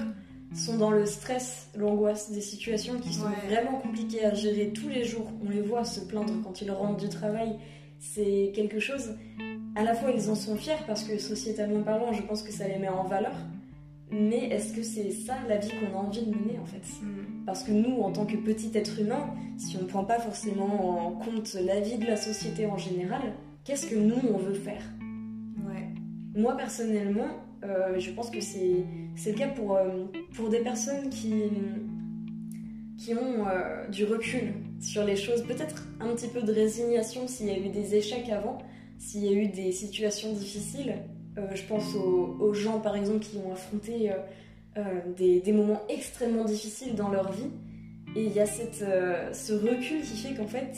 [0.54, 3.48] sont dans le stress, l'angoisse des situations qui sont Ouais.
[3.48, 5.28] vraiment compliquées à gérer tous les jours.
[5.44, 7.56] On les voit se plaindre quand ils rentrent du travail.
[7.98, 9.14] C'est quelque chose.
[9.76, 12.66] À la fois, ils en sont fiers parce que sociétalement parlant, je pense que ça
[12.66, 13.34] les met en valeur.
[14.10, 16.82] Mais est-ce que c'est ça la vie qu'on a envie de mener en fait?
[17.02, 17.44] Mm.
[17.44, 21.06] Parce que nous, en tant que petit être humain, si on ne prend pas forcément
[21.06, 23.20] en compte la vie de la société en général,
[23.64, 24.82] qu'est-ce que nous, on veut faire?
[25.68, 25.88] Ouais.
[26.40, 27.28] moi personnellement,
[27.62, 28.86] euh, je pense que c'est
[29.26, 31.34] le cas pour, euh, pour des personnes qui,
[32.96, 37.46] qui ont euh, du recul sur les choses, peut-être un petit peu de résignation s'il
[37.46, 38.58] y a eu des échecs avant,
[38.98, 40.94] s'il y a eu des situations difficiles.
[41.38, 44.14] Euh, je pense aux, aux gens par exemple qui ont affronté euh,
[44.78, 44.82] euh,
[45.16, 47.50] des, des moments extrêmement difficiles dans leur vie.
[48.14, 48.82] Et il y a cette,
[49.34, 50.74] ce recul qui fait qu'en fait,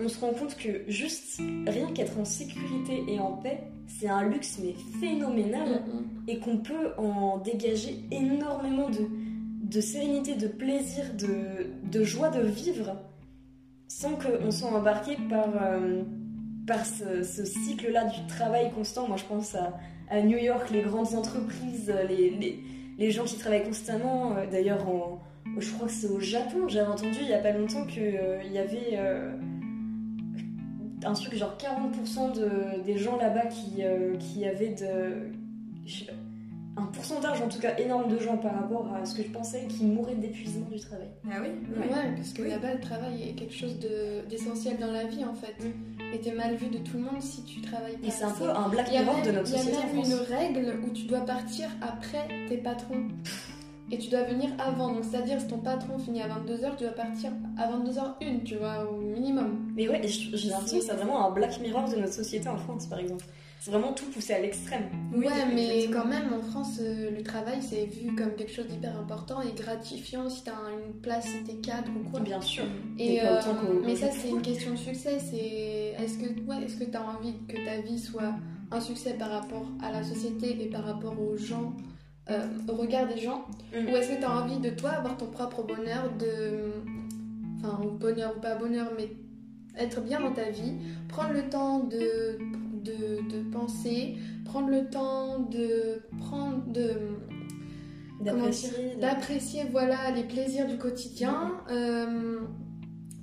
[0.00, 4.28] on se rend compte que juste rien qu'être en sécurité et en paix, c'est un
[4.28, 6.04] luxe mais phénoménal Mhm.
[6.26, 9.06] et qu'on peut en dégager énormément de,
[9.62, 12.96] de sérénité, de plaisir, de, de joie de vivre
[13.86, 16.02] sans qu'on soit embarqué par, euh,
[16.66, 19.06] par ce, cycle-là du travail constant.
[19.08, 22.60] Moi je pense à, New York, les grandes entreprises, les, les,
[22.98, 24.36] les gens qui travaillent constamment.
[24.36, 25.20] Euh, D'ailleurs, en-
[25.58, 28.58] je crois que c'est au Japon, j'avais entendu il y a pas longtemps qu'il y
[28.58, 28.90] avait...
[28.94, 29.32] euh,
[31.06, 34.14] un truc genre 40% de, des gens là-bas qui, euh,
[34.48, 35.30] avaient de,
[36.76, 39.66] un pourcentage en tout cas énorme de gens par rapport à ce que je pensais
[39.68, 41.08] qui mouraient d'épuisement du travail.
[41.30, 42.48] Ah oui Ouais, parce que Oui.
[42.50, 45.54] là-bas, le travail est quelque chose de- d'essentiel dans la vie en fait.
[46.12, 48.06] Et t'es mal vu de tout le monde si tu travailles pas.
[48.06, 50.14] Et c'est un peu un black mirror de notre il y a société même une
[50.14, 53.08] règle où tu dois partir après tes patrons.
[53.92, 54.92] Et tu dois venir avant.
[54.94, 58.90] Donc, c'est-à-dire, si ton patron finit à 22h, tu dois partir à 22h01, tu vois,
[58.90, 59.72] au minimum.
[59.76, 62.86] Mais ouais, j'ai l'impression que c'est vraiment un black mirror de notre société en France
[62.86, 63.24] par exemple.
[63.64, 64.90] C'est vraiment tout poussé à l'extrême.
[65.14, 66.02] Oui, ouais, mais exactement.
[66.02, 69.52] quand même, en France, euh, le travail, c'est vu comme quelque chose d'hyper important et
[69.58, 72.20] gratifiant si t'as une place, si t'es cadre ou quoi.
[72.20, 72.64] Bien sûr.
[72.98, 75.18] Et Mais pas euh, mais ça, c'est une question de succès.
[75.18, 78.34] C'est est-ce que ouais, est-ce que tu as envie que ta vie soit
[78.70, 81.72] un succès par rapport à la société et par rapport aux gens,
[82.28, 83.86] euh, au regard des gens, Mm.
[83.88, 86.70] ou est-ce que tu as envie de toi avoir ton propre bonheur, de,
[87.60, 89.08] enfin bonheur ou pas bonheur, mais
[89.78, 90.74] être bien dans ta vie,
[91.08, 92.38] prendre le temps de
[92.84, 96.90] de, de penser, prendre le temps de prendre de
[99.00, 99.64] D'apprécier.
[99.70, 102.40] voilà les plaisirs du quotidien euh,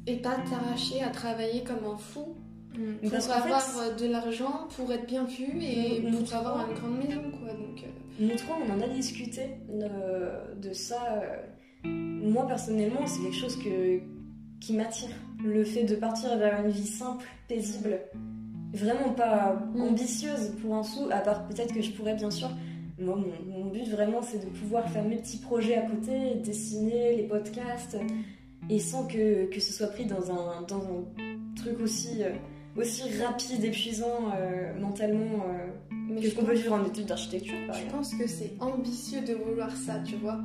[0.05, 2.35] et pas t'arracher à travailler comme un fou
[2.73, 3.09] Mm.
[3.09, 6.69] pour avoir fait- de l'argent, pour être bien vu et Nous- nous pour avoir trois-
[6.69, 7.49] une grande maison quoi.
[7.53, 7.87] Donc euh,
[8.25, 11.21] Nous trois, on en a discuté euh, de ça.
[11.83, 13.99] Moi, personnellement, c'est quelque chose que,
[14.61, 15.09] qui m'attire.
[15.43, 17.99] Le fait de partir vers une vie simple, paisible,
[18.73, 19.81] vraiment pas Mm.
[19.81, 22.49] ambitieuse pour un sou, à part peut-être que je pourrais, bien sûr.
[22.99, 27.15] Moi, mon, mon but vraiment, c'est de pouvoir faire mes petits projets à côté, dessiner,
[27.15, 27.97] les podcasts,
[28.69, 31.03] et sans que, que ce soit pris dans un, dans un
[31.55, 32.29] truc aussi, euh,
[32.79, 35.67] aussi rapide, épuisant euh, mentalement euh,
[36.09, 37.91] mais que ce qu'on peut vivre en études d'architecture, je exemple.
[37.91, 40.39] pense que c'est ambitieux de vouloir ça, tu vois.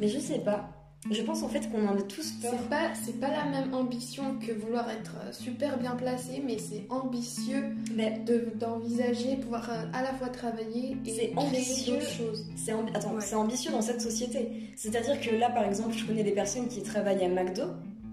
[0.00, 0.70] Mais je sais pas.
[1.10, 2.52] Je pense en fait qu'on en a tous peur.
[2.58, 6.56] C'est pas c'est pas la même ambition que vouloir être euh, super bien placé, mais
[6.58, 12.00] c'est ambitieux Mais de d'envisager pouvoir euh, à la fois travailler et C'est ambitieux.
[12.00, 12.46] choses.
[12.56, 13.20] c'est ambi- Attends, Ouais.
[13.20, 14.48] c'est ambitieux dans cette société.
[14.76, 17.64] C'est-à-dire que là, par exemple, je connais des personnes qui travaillent à McDo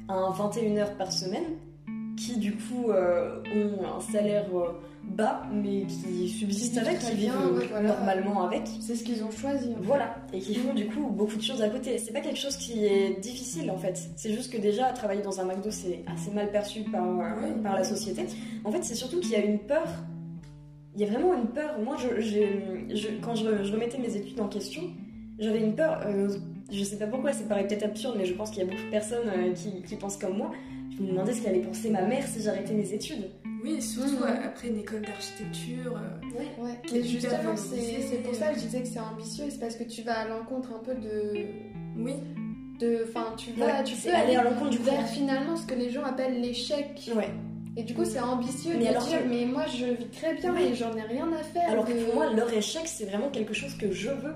[0.10, 1.46] à un 21 heures par semaine,
[2.18, 4.70] qui du coup euh, ont un salaire euh,
[5.04, 7.90] bas, mais qui subsistent avec, qui vivent bien, ouais, voilà.
[7.98, 8.64] normalement avec.
[8.80, 9.70] C'est ce qu'ils ont choisi.
[9.82, 11.98] Voilà, et qui font du coup beaucoup de choses à côté.
[11.98, 14.00] C'est pas quelque chose qui est difficile en fait.
[14.16, 17.24] C'est juste que déjà, travailler dans un McDo, c'est assez mal perçu par, euh,
[17.64, 18.26] par la société.
[18.64, 19.88] En fait, c'est surtout qu'il y a une peur.
[20.96, 21.80] Il y a vraiment une peur.
[21.84, 24.82] Moi, je, j'ai- je- quand je, re- je remettais mes études en question,
[25.40, 26.02] j'avais une peur.
[26.06, 26.30] euh,
[26.72, 28.84] je sais pas pourquoi, ça paraît peut-être absurde, mais je pense qu'il y a beaucoup
[28.84, 30.52] de personnes euh, qui, qui pensent comme moi.
[30.98, 33.30] Je me demandais ce qu'allait penser ma mère si j'arrêtais mes études.
[33.64, 35.96] Oui, surtout euh, après une école d'architecture.
[35.98, 39.60] euh, Ouais, est mais justement, c'est pour ça que je disais que c'est ambitieux, c'est
[39.60, 41.46] parce que tu vas à l'encontre un peu de.
[41.98, 42.14] Oui,
[42.80, 43.66] de Enfin, tu vas.
[43.68, 47.12] Ouais, tu peux aller à l'encontre du vers finalement ce que les gens appellent l'échec.
[47.16, 47.30] Ouais.
[47.78, 50.34] Et du coup, c'est ambitieux Mais de alors dire, que- mais moi je vis très
[50.34, 50.70] bien Ouais.
[50.72, 51.70] et j'en ai rien à faire.
[51.70, 54.34] Alors que pour moi, leur échec, c'est vraiment quelque chose que je veux.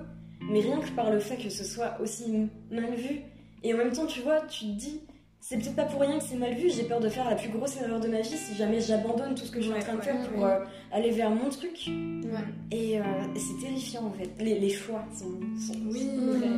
[0.49, 3.21] Mais rien que par le fait que ce soit aussi mal vu.
[3.63, 5.01] Et en même temps, tu vois, tu te dis,
[5.47, 6.71] c'est peut-être pas pour rien que c'est mal vu.
[6.71, 9.45] J'ai peur de faire la plus grosse erreur de ma vie si jamais j'abandonne tout
[9.45, 10.58] ce que je suis en train de faire pour euh,
[10.91, 11.88] aller vers mon truc.
[11.88, 12.31] Ouais.
[12.71, 13.03] Et, euh,
[13.36, 14.31] c'est terrifiant en fait.
[14.39, 15.99] Les, les choix sont, sont Oui.
[15.99, 16.49] sont très-.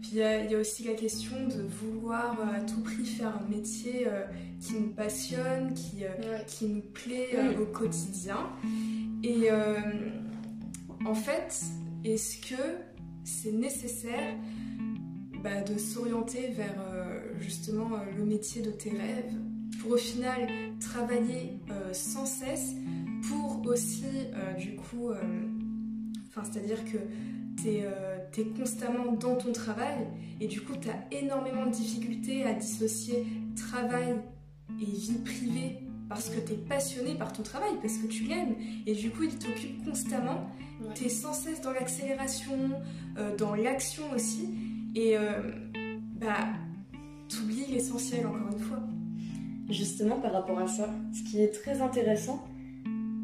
[0.00, 4.08] Puis il y, a aussi la question de vouloir à tout prix faire un métier
[4.60, 6.02] qui nous passionne, qui,
[6.48, 8.50] qui nous plaît au quotidien.
[9.22, 9.48] Et
[11.06, 11.62] en fait,
[12.04, 12.60] est-ce que
[13.22, 14.34] c'est nécessaire
[15.44, 16.74] bah, de s'orienter vers
[17.40, 19.34] justement le métier de tes rêves
[19.80, 20.48] pour au final
[20.80, 21.58] travailler
[21.92, 22.74] sans cesse
[23.28, 24.04] pour aussi
[24.58, 25.10] du coup
[26.34, 26.96] Enfin, c'est-à-dire que
[27.60, 30.06] tu es, euh, constamment dans ton travail
[30.40, 34.16] et du coup, tu as énormément de difficultés à dissocier travail
[34.80, 38.56] et vie privée parce que tu es passionné par ton travail, parce que tu l'aimes.
[38.86, 40.50] Et du coup, il t'occupe constamment.
[40.94, 42.70] Tu es sans cesse dans l'accélération,
[43.18, 44.48] euh, dans l'action aussi.
[44.94, 45.52] Et euh,
[46.18, 46.48] bah,
[47.32, 48.80] t'oublies l'essentiel encore une fois.
[49.68, 52.44] Justement, par rapport à ça, ce qui est très intéressant,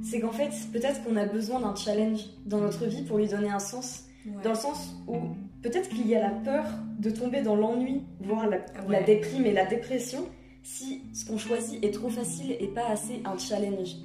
[0.03, 3.51] c'est qu'en fait, peut-être qu'on a besoin d'un challenge dans notre vie pour lui donner
[3.51, 4.05] un sens.
[4.43, 5.17] Dans le sens où
[5.63, 6.65] peut-être qu'il y a la peur
[6.99, 8.47] de tomber dans l'ennui, voire
[8.89, 10.27] la, déprime et la dépression,
[10.63, 13.97] si ce qu'on choisit est trop facile et pas assez un challenge.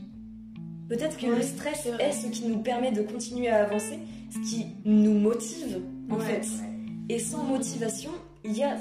[0.88, 4.68] Peut-être que le stress est, ce qui nous permet de continuer à avancer, ce qui
[4.86, 6.46] nous motive en fait.
[7.10, 8.12] Et sans motivation,
[8.46, 8.78] il y a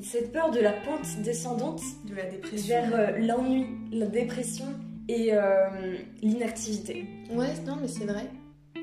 [0.00, 2.68] cette peur de la pente descendante de la dépression.
[2.68, 4.66] vers euh, l'ennui, la dépression
[5.08, 7.06] et euh, l'inactivité.
[7.30, 8.26] Ouais, non, mais c'est vrai.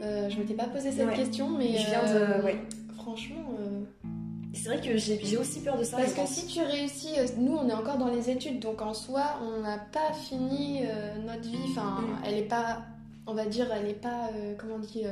[0.01, 1.77] Euh, je m'étais pas posé cette question, mais.
[1.77, 2.19] Je viens de.
[2.19, 2.57] Euh, ouais.
[2.95, 3.57] Franchement.
[4.51, 5.97] C'est vrai que j'ai aussi peur de ça.
[5.97, 9.39] Parce que si tu réussis, nous on est encore dans les études, donc en soi
[9.43, 10.81] on n'a pas fini
[11.25, 11.59] notre vie.
[11.69, 12.23] Enfin, mm.
[12.25, 12.81] elle est pas,
[13.27, 15.03] on va dire, elle est pas, comment on dit,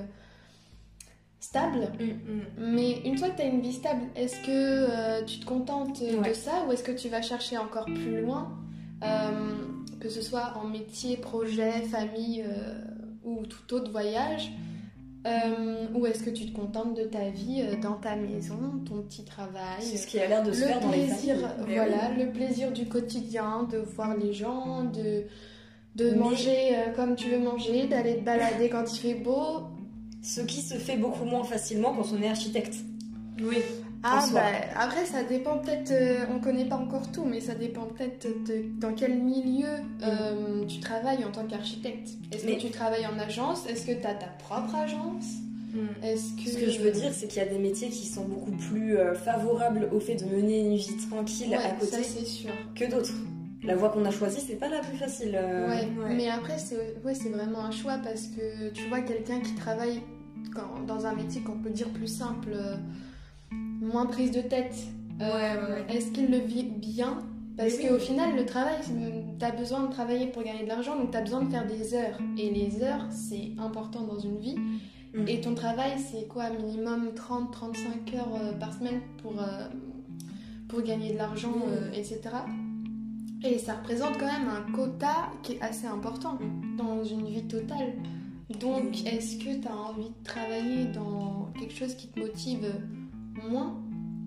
[1.39, 1.91] stable.
[1.99, 2.73] Mm, mm.
[2.73, 6.33] Mais une fois que tu as une vie stable, est-ce que tu te contentes de
[6.33, 8.57] ça ou est-ce que tu vas chercher encore plus loin
[9.99, 12.79] que ce soit en métier, projet, famille euh,
[13.23, 14.51] ou tout autre voyage
[15.25, 19.01] euh, ou est-ce que tu te contentes de ta vie euh, dans ta maison, ton
[19.01, 21.35] petit travail C'est ce qui a l'air de se faire dans plaisir,
[21.67, 25.23] les Voilà, le plaisir du quotidien, de voir les gens, de,
[25.95, 29.63] de manger comme tu veux manger, d'aller te balader quand il fait beau.
[30.21, 32.75] Ce qui se fait beaucoup moins facilement quand on est architecte.
[33.41, 33.57] Oui.
[34.03, 34.41] Ah, bah,
[34.75, 38.27] après, ça dépend peut-être, euh, on connaît pas encore tout, mais ça dépend peut-être
[38.79, 39.67] dans quel milieu
[40.03, 42.09] euh, tu travailles en tant qu'architecte.
[42.31, 43.67] Est-ce que tu travailles en agence?
[43.67, 45.25] Est-ce que tu as ta propre agence?
[45.73, 46.03] Hmm.
[46.03, 46.49] Est-ce que...
[46.49, 48.97] Ce que je veux dire, c'est qu'il y a des métiers qui sont beaucoup plus
[48.97, 52.51] euh, favorables au fait de mener une vie tranquille à côté sûr.
[52.75, 53.13] que d'autres.
[53.63, 55.31] La voie qu'on a choisie, c'est pas la plus facile.
[55.31, 60.01] Ouais, mais après, c'est ouais, vraiment un choix parce que tu vois quelqu'un qui travaille
[60.87, 62.51] dans un métier qu'on peut dire plus simple
[63.81, 64.75] moins prise de tête.
[65.21, 67.19] Euh, est-ce qu'il le vit bien?
[67.57, 68.75] Parce qu'au final, le travail,
[69.39, 71.65] tu as besoin de travailler pour gagner de l'argent, donc tu as besoin de faire
[71.65, 72.19] des heures.
[72.37, 74.57] Et les heures, c'est important dans une vie.
[75.15, 75.27] Mm.
[75.27, 76.51] Et ton travail, c'est quoi?
[76.51, 79.67] Minimum 30-35 heures euh, par semaine pour, euh,
[80.67, 81.55] pour gagner de l'argent,
[81.95, 82.19] etc.
[83.43, 86.39] Et ça représente quand même un quota qui est assez important
[86.77, 87.93] dans une vie totale.
[88.59, 92.73] Donc, est-ce que tu as envie de travailler dans quelque chose qui te motive
[93.49, 93.79] moins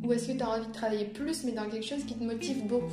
[0.05, 2.23] Ou est-ce que tu as envie de travailler plus mais dans quelque chose qui te
[2.23, 2.93] motive beaucoup?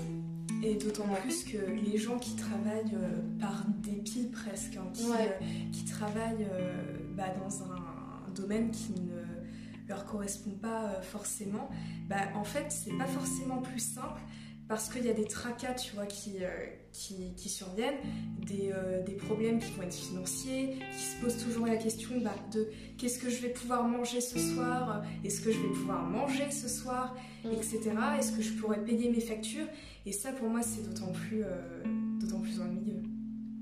[0.63, 5.45] Et d'autant plus que les gens qui travaillent euh, par dépit presque, hein, qui, euh,
[5.71, 11.69] qui, travaillent euh, bah, dans un, domaine qui ne leur correspond pas forcément,
[12.08, 14.21] bah, en fait c'est pas forcément plus simple
[14.67, 16.49] parce qu'il y a des tracas, tu vois, qui, euh,
[16.91, 17.97] qui, surviennent,
[18.45, 22.36] des, euh, des, problèmes qui vont être financiers, qui se posent toujours la question bah,
[22.53, 26.51] de qu'est-ce que je vais pouvoir manger ce soir, est-ce que je vais pouvoir manger
[26.51, 27.51] ce soir, mm.
[27.51, 27.80] etc.
[28.19, 29.67] Est-ce que je pourrais payer mes factures
[30.06, 31.84] Et ça, pour moi, c'est d'autant plus, euh,
[32.19, 33.03] d'autant plus ennuyeux.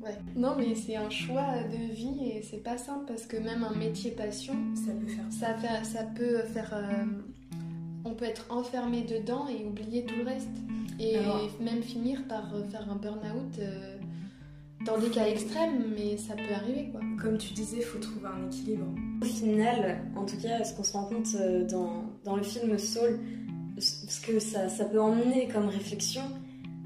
[0.02, 0.18] Ouais.
[0.36, 3.76] Non, mais c'est un choix de vie et c'est pas simple parce que même un
[3.76, 5.56] métier passion, ça peut faire ça.
[5.56, 6.76] Fait, ça peut faire.
[8.06, 10.48] On peut être enfermé dedans et oublier tout le reste.
[11.00, 11.18] Et
[11.60, 13.98] même finir par euh, faire un burn-out euh,
[14.86, 17.02] dans des cas extrêmes, mais ça peut arriver quoi.
[17.22, 18.86] Comme tu disais, il faut trouver un équilibre.
[19.22, 22.78] Au final, en tout cas, ce qu'on se rend compte euh, dans, dans, le film
[22.78, 23.20] Soul,
[23.78, 26.22] ce que ça, ça peut emmener comme réflexion,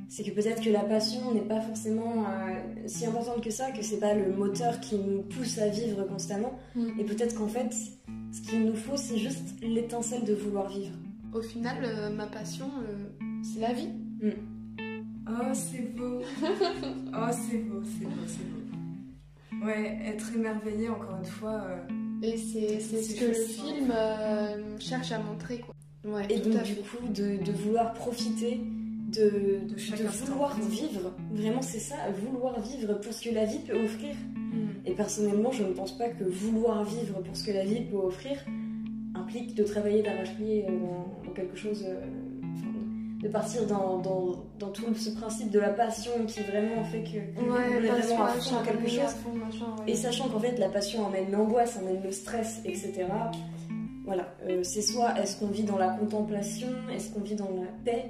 [0.08, 2.26] c'est que peut-être que la passion n'est pas forcément
[2.88, 6.58] si importante que ça, que c'est pas le moteur qui nous pousse à vivre constamment.
[6.74, 7.00] Mm.
[7.00, 7.72] Et peut-être qu'en fait,
[8.32, 10.96] ce qu'il nous faut, c'est juste l'étincelle de vouloir vivre.
[11.34, 12.72] Au final, ma passion,
[13.44, 13.90] c'est la vie.
[14.22, 14.60] Mm.
[15.30, 16.22] Oh, c'est beau.
[16.44, 19.66] oh, c'est beau, c'est beau, c'est beau.
[19.66, 21.64] Ouais, être émerveillé encore une fois.
[21.68, 21.78] Euh,
[22.24, 25.60] et c'est ce que le film euh, cherche à montrer.
[25.60, 25.76] Quoi.
[26.06, 28.62] Ouais, et donc, du coup, de, de, vouloir profiter,
[29.12, 31.14] de, de, vouloir vivre.
[31.32, 34.16] Vraiment, c'est ça, vouloir vivre pour ce que la vie peut offrir.
[34.36, 34.88] Mm.
[34.88, 37.98] Et personnellement, je ne pense pas que vouloir vivre pour ce que la vie peut
[37.98, 38.38] offrir
[39.30, 40.72] implique de travailler d'arrache-pied euh,
[41.26, 42.02] dans, quelque chose, euh,
[43.22, 47.18] de partir dans, dans, dans, tout ce principe de la passion qui vraiment fait que
[47.18, 49.16] ouais, on est vraiment à fond quelque chose.
[49.88, 53.06] Et sachant qu'en fait la passion emmène l'angoisse, emmène le stress, etc.
[54.06, 57.68] Voilà, euh, c'est soit est-ce qu'on vit dans la contemplation, est-ce qu'on vit dans la
[57.86, 58.06] paix,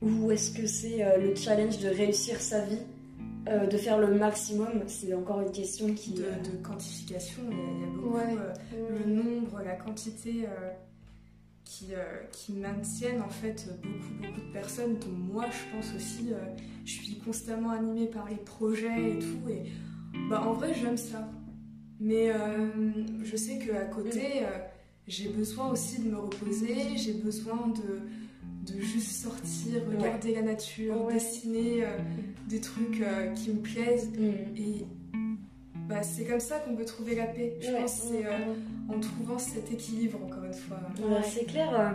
[0.00, 2.78] ou est-ce que c'est le challenge de réussir sa vie
[3.48, 6.12] euh, de faire le maximum, c'est encore une question qui.
[6.12, 8.16] De, de quantification, il y, a, beaucoup.
[8.16, 10.70] Euh, le nombre, la quantité euh,
[11.64, 11.88] qui,
[12.32, 16.32] qui maintiennent en fait beaucoup, beaucoup de personnes, dont moi je pense aussi.
[16.84, 19.48] je suis constamment animée par les projets et tout.
[19.48, 19.70] Et
[20.28, 21.28] bah, en vrai, j'aime ça.
[21.98, 22.32] Mais
[23.22, 24.42] je sais qu'à côté,
[25.06, 28.00] j'ai besoin aussi de me reposer, j'ai besoin de
[28.74, 31.88] de juste sortir, regarder la nature, dessiner euh,
[32.48, 34.10] des trucs euh, qui me plaisent.
[34.18, 34.56] Mm.
[34.56, 34.84] Et
[35.88, 37.54] bah, c'est comme ça qu'on peut trouver la paix.
[37.60, 38.54] Je pense c'est euh,
[38.88, 40.78] en trouvant cet équilibre, encore une fois.
[41.24, 41.94] c'est clair.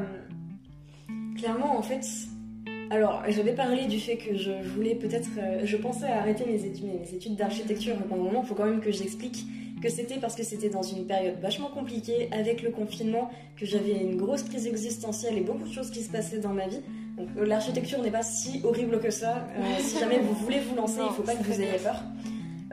[1.38, 2.06] clairement, en fait.
[2.92, 5.30] Alors, j'avais parlé du fait que je voulais peut-être.
[5.64, 8.42] je pensais arrêter mes études, mes études d'architecture pendant un moment.
[8.44, 9.46] Il faut quand même que j'explique
[9.86, 13.92] que c'était parce que c'était dans une période vachement compliquée avec le confinement, que j'avais
[13.92, 16.82] une grosse crise existentielle et beaucoup de choses qui se passaient dans ma vie.
[17.18, 19.48] Donc euh, l'architecture n'est pas si horrible que ça.
[19.58, 22.02] Euh, si jamais vous voulez vous lancer, il ne faut pas que vous ayez peur.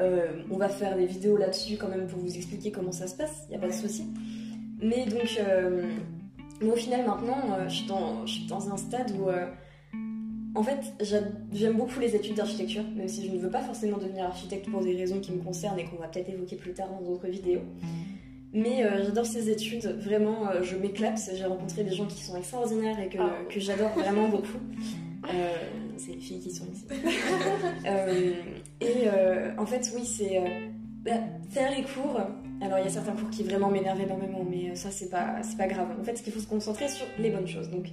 [0.01, 3.15] Euh, on va faire des vidéos là-dessus quand même pour vous expliquer comment ça se
[3.15, 4.07] passe, il n'y a pas de souci.
[4.81, 5.39] Mais donc,
[6.67, 9.29] au final maintenant, je suis, dans, je, suis dans, un stade où
[10.55, 10.81] en fait,
[11.53, 14.83] j'aime beaucoup les études d'architecture, même si je ne veux pas forcément devenir architecte pour
[14.83, 17.63] des raisons qui me concernent et qu'on va peut-être évoquer plus tard dans d'autres vidéos.
[18.53, 21.19] Mais euh, j'adore ces études, vraiment, euh, je m'éclate.
[21.35, 23.33] J'ai rencontré des gens qui sont extraordinaires et que, ah.
[23.57, 24.59] j'adore vraiment beaucoup.
[25.33, 25.57] Euh,
[25.97, 26.85] c'est les filles qui sont ici.
[28.81, 29.09] et
[29.57, 30.43] en fait, oui, c'est
[31.03, 31.13] bah,
[31.49, 32.21] faire les cours.
[32.61, 35.67] Alors, il y a certains cours qui vraiment m'énervent énormément, mais ça, c'est pas, pas
[35.67, 35.89] grave.
[35.99, 37.71] En fait, ce qu'il faut se concentrer sur les bonnes choses.
[37.71, 37.87] Donc,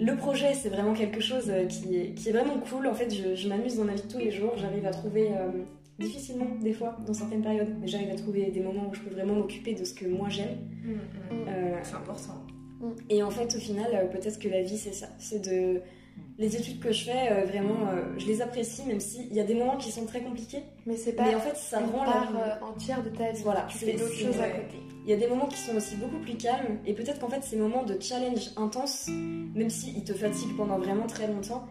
[0.00, 2.86] le projet, c'est vraiment quelque chose euh, qui est, vraiment cool.
[2.86, 4.52] En fait, je, m'amuse dans ma vie de tous les jours.
[4.56, 5.50] J'arrive à trouver, euh,
[5.98, 9.14] difficilement des fois, dans certaines périodes, mais j'arrive à trouver des moments où je peux
[9.14, 10.56] vraiment m'occuper de ce que moi j'aime.
[10.84, 11.48] Mm, mm.
[11.48, 12.42] Euh, c'est important.
[13.08, 15.08] Et en fait, au final, peut-être que la vie, c'est ça.
[15.18, 15.80] C'est de.
[16.42, 17.86] Les études que je fais, vraiment,
[18.18, 20.64] je les apprécie, même s'il y a des moments qui sont très compliqués.
[20.86, 21.24] Mais c'est pas.
[21.24, 23.42] Mais en fait, ça rend part la entière de ta vie.
[23.42, 24.76] Voilà, tu fais d'autres choses à côté.
[25.04, 27.42] Il y a des moments qui sont aussi beaucoup plus calmes et peut-être qu'en fait
[27.42, 31.66] ces moments de challenge intense, même s'ils te fatiguent pendant vraiment très longtemps,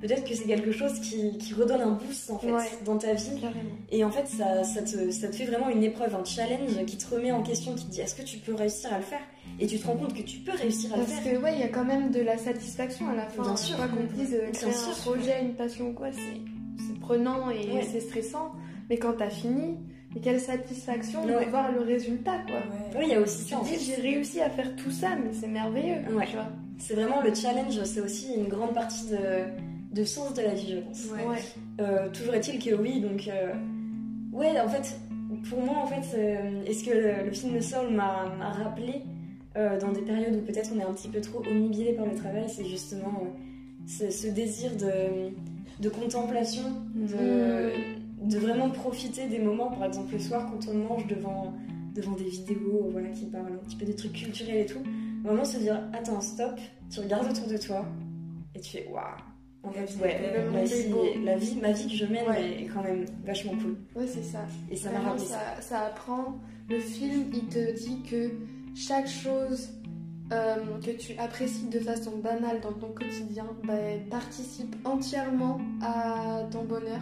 [0.00, 3.40] peut-être que c'est quelque chose qui, qui, redonne un boost en fait dans ta vie.
[3.90, 6.96] Et en fait ça, ça, te, ça, te, fait vraiment une épreuve, un challenge qui
[6.96, 9.22] te remet en question, qui te dit est-ce que tu peux réussir à le faire?
[9.60, 11.22] Et tu te rends compte que tu peux réussir à le faire.
[11.22, 13.42] Parce que ouais, il y a quand même de la satisfaction à la fin.
[13.42, 13.76] Bien sûr.
[13.76, 18.52] Quoi qu'on dise, créer un projet, une passion quoi, c'est prenant et c'est stressant.
[18.90, 19.76] Mais quand t'as fini,
[20.22, 22.60] quelle satisfaction de voir le résultat, quoi.
[22.96, 23.56] Oui, il y a aussi ça.
[23.64, 26.26] Tu dis, j'ai réussi à faire tout ça, mais c'est merveilleux, ouais.
[26.26, 26.48] tu vois.
[26.78, 29.16] C'est vraiment le challenge, c'est aussi une grande partie de,
[29.92, 31.06] de sens de la vie, je pense.
[31.06, 31.38] Ouais.
[31.80, 33.28] Euh, toujours est-il que oui, donc...
[33.28, 33.52] Euh,
[34.32, 34.98] ouais, en fait,
[35.48, 39.02] pour moi, en fait, euh, est-ce que le, film Soul m'a rappelé
[39.80, 42.44] dans des périodes où peut-être on est un petit peu trop omnibilé par le travail,
[42.46, 43.24] c'est justement
[43.88, 45.32] ce, désir de,
[45.82, 46.62] de contemplation,
[46.94, 47.66] de...
[47.66, 51.54] Mm de vraiment profiter des moments, par exemple le soir quand on mange devant,
[51.94, 54.82] devant des vidéos voilà, qui parlent un petit peu des trucs culturels et tout,
[55.22, 56.58] vraiment se dire attends, stop,
[56.90, 57.86] tu regardes autour de toi
[58.54, 59.02] et tu fais waouh.
[59.64, 60.20] En fait, ouais,
[61.24, 63.76] la, vie, ma vie que je mène est quand même vachement cool.
[63.96, 64.46] Ouais, c'est ça.
[64.70, 65.80] Et ça m'a rappelé ça, ça.
[65.80, 66.38] apprend.
[66.68, 68.30] Le film, il te dit que
[68.74, 69.70] chaque chose
[70.32, 73.74] euh, que tu apprécies de façon banale dans ton quotidien bah,
[74.10, 77.00] participe entièrement à ton bonheur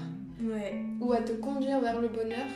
[1.01, 2.47] ou à te conduire vers le bonheur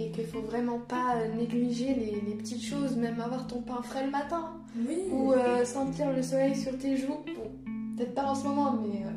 [0.00, 4.04] et qu'il faut vraiment pas euh, négliger les, petites choses, même avoir ton pain frais
[4.04, 4.52] le matin
[5.12, 7.18] ou euh, sentir le soleil sur tes joues.
[7.36, 7.50] Bon,
[7.96, 9.10] peut-être pas en ce moment, mais euh,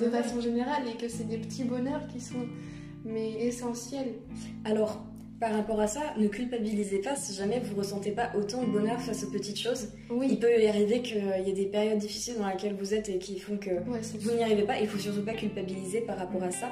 [0.00, 2.46] de façon générale, et que c'est des petits bonheurs qui sont
[3.04, 4.14] mais essentiels.
[4.64, 5.04] Alors,
[5.40, 9.00] par rapport à ça, ne culpabilisez pas si jamais vous ressentez pas autant de bonheur
[9.00, 9.88] face aux petites choses.
[10.10, 10.28] Oui.
[10.30, 13.18] Il peut y arriver qu'il y ait des périodes difficiles dans lesquelles vous êtes et
[13.18, 13.70] qui font que
[14.20, 14.80] vous n'y arrivez pas.
[14.80, 16.70] Il faut surtout pas culpabiliser par rapport à ça.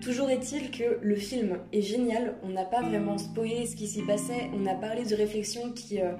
[0.00, 2.36] Toujours est-il que le film est génial.
[2.42, 4.48] On n'a pas vraiment spoilé ce qui s'y passait.
[4.54, 6.12] On a parlé de réflexions qui, euh,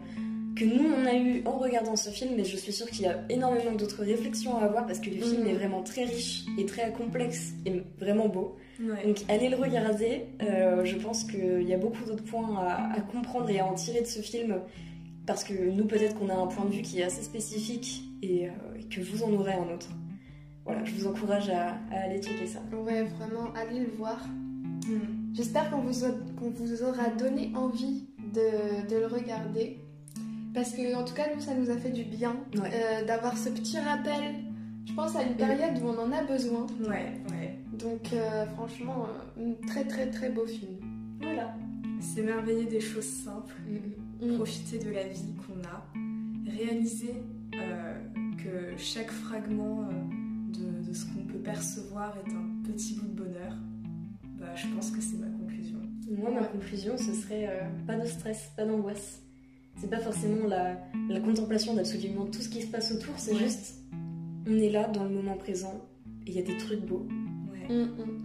[0.59, 3.07] que nous on a eu en regardant ce film, mais je suis sûre qu'il y
[3.07, 5.49] a énormément d'autres réflexions à avoir parce que le film mm.
[5.49, 8.57] est vraiment très riche et très complexe et vraiment beau.
[8.79, 10.27] Donc allez le regarder.
[10.43, 14.01] Euh, je pense qu'il y a beaucoup d'autres points à, comprendre et à en tirer
[14.01, 14.61] de ce film
[15.27, 18.49] parce que nous peut-être qu'on a un point de vue qui est assez spécifique et,
[18.49, 18.53] euh,
[18.91, 19.89] que vous en aurez un autre.
[20.65, 22.61] Voilà, je vous encourage à, aller checker ça.
[22.73, 24.23] Ouais, vraiment, allez le voir.
[24.87, 25.33] Hmm.
[25.33, 26.05] J'espère qu'on vous,
[26.41, 29.79] vous, aura donné envie de, de le regarder.
[30.55, 32.71] Parce que, en tout cas, nous, ça nous a fait du bien Ouais.
[32.73, 34.35] euh, d'avoir ce petit rappel.
[34.87, 36.67] Je pense à une période où on en a besoin.
[36.81, 37.59] Ouais, ouais.
[37.79, 39.07] Donc, euh, franchement,
[39.39, 40.77] euh, un très très très beau film.
[41.21, 41.55] Voilà.
[42.01, 43.55] S'émerveiller des choses simples,
[44.21, 44.35] Mm.
[44.37, 45.85] profiter de la vie qu'on a,
[46.51, 47.15] réaliser
[47.55, 47.95] euh,
[48.37, 49.93] que chaque fragment euh,
[50.83, 53.53] de, de ce qu'on peut percevoir est un petit bout de bonheur.
[54.41, 55.79] Bah, je pense que c'est ma conclusion.
[56.11, 59.21] Moi, ma conclusion, ce serait euh, pas de stress, pas d'angoisse.
[59.81, 60.77] C'est pas forcément la,
[61.09, 63.39] la contemplation d'absolument tout ce qui se passe autour, c'est Ouais.
[63.45, 63.77] juste
[64.47, 65.85] on est là dans le moment présent
[66.27, 67.07] et il y a des trucs beaux.
[67.53, 67.75] Ouais.
[67.75, 68.25] Mm, mm.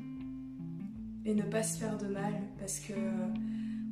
[1.26, 2.94] Et ne pas se faire de mal parce que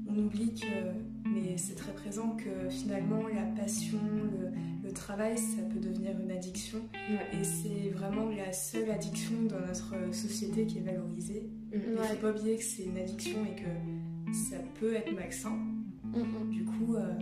[0.09, 5.62] on oublie que, mais c'est très présent, que finalement la passion, le, le travail, ça
[5.62, 6.80] peut devenir une addiction.
[7.09, 7.39] Ouais.
[7.39, 11.49] Et c'est vraiment la seule addiction dans notre société qui est valorisée.
[11.74, 11.76] Mm.
[11.86, 12.07] Il ne Ouais.
[12.07, 15.57] faut pas oublier que c'est une addiction et que ça peut être malsain.
[16.03, 16.49] Mm, mm.
[16.49, 17.14] Du coup, euh,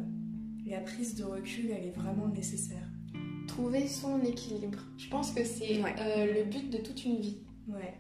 [0.69, 2.87] la prise de recul, elle est vraiment nécessaire.
[3.47, 4.79] Trouver son équilibre.
[4.97, 5.95] Je pense que c'est Ouais.
[5.99, 7.37] euh, le but de toute une vie.
[7.67, 7.93] Ouais,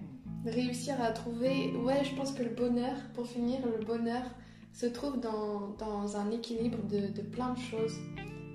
[0.45, 1.73] Réussir à trouver.
[1.83, 4.23] Ouais, je pense que le bonheur, pour finir, le bonheur
[4.71, 7.95] se trouve dans, dans un équilibre de, de plein de choses.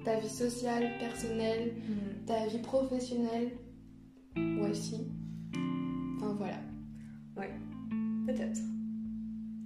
[0.04, 1.74] Ta vie sociale, personnelle,
[2.26, 3.52] ta vie professionnelle.
[4.36, 4.96] Ouais, aussi.
[6.16, 6.58] Enfin voilà.
[8.26, 8.60] Peut-être.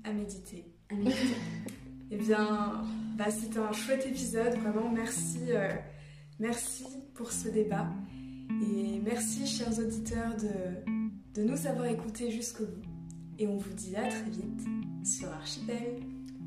[0.05, 0.65] à méditer.
[0.91, 1.17] À méditer.
[2.11, 2.83] Eh bien,
[3.17, 5.71] bah, c'était un chouette épisode, vraiment merci, euh,
[6.39, 7.87] merci pour ce débat.
[8.63, 12.83] Et merci, chers auditeurs, de, de nous avoir écoutés jusqu'au bout.
[13.39, 14.63] Et on vous dit à très vite
[15.05, 16.01] sur Archipel.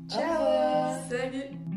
[0.08, 1.71] Ciao Salut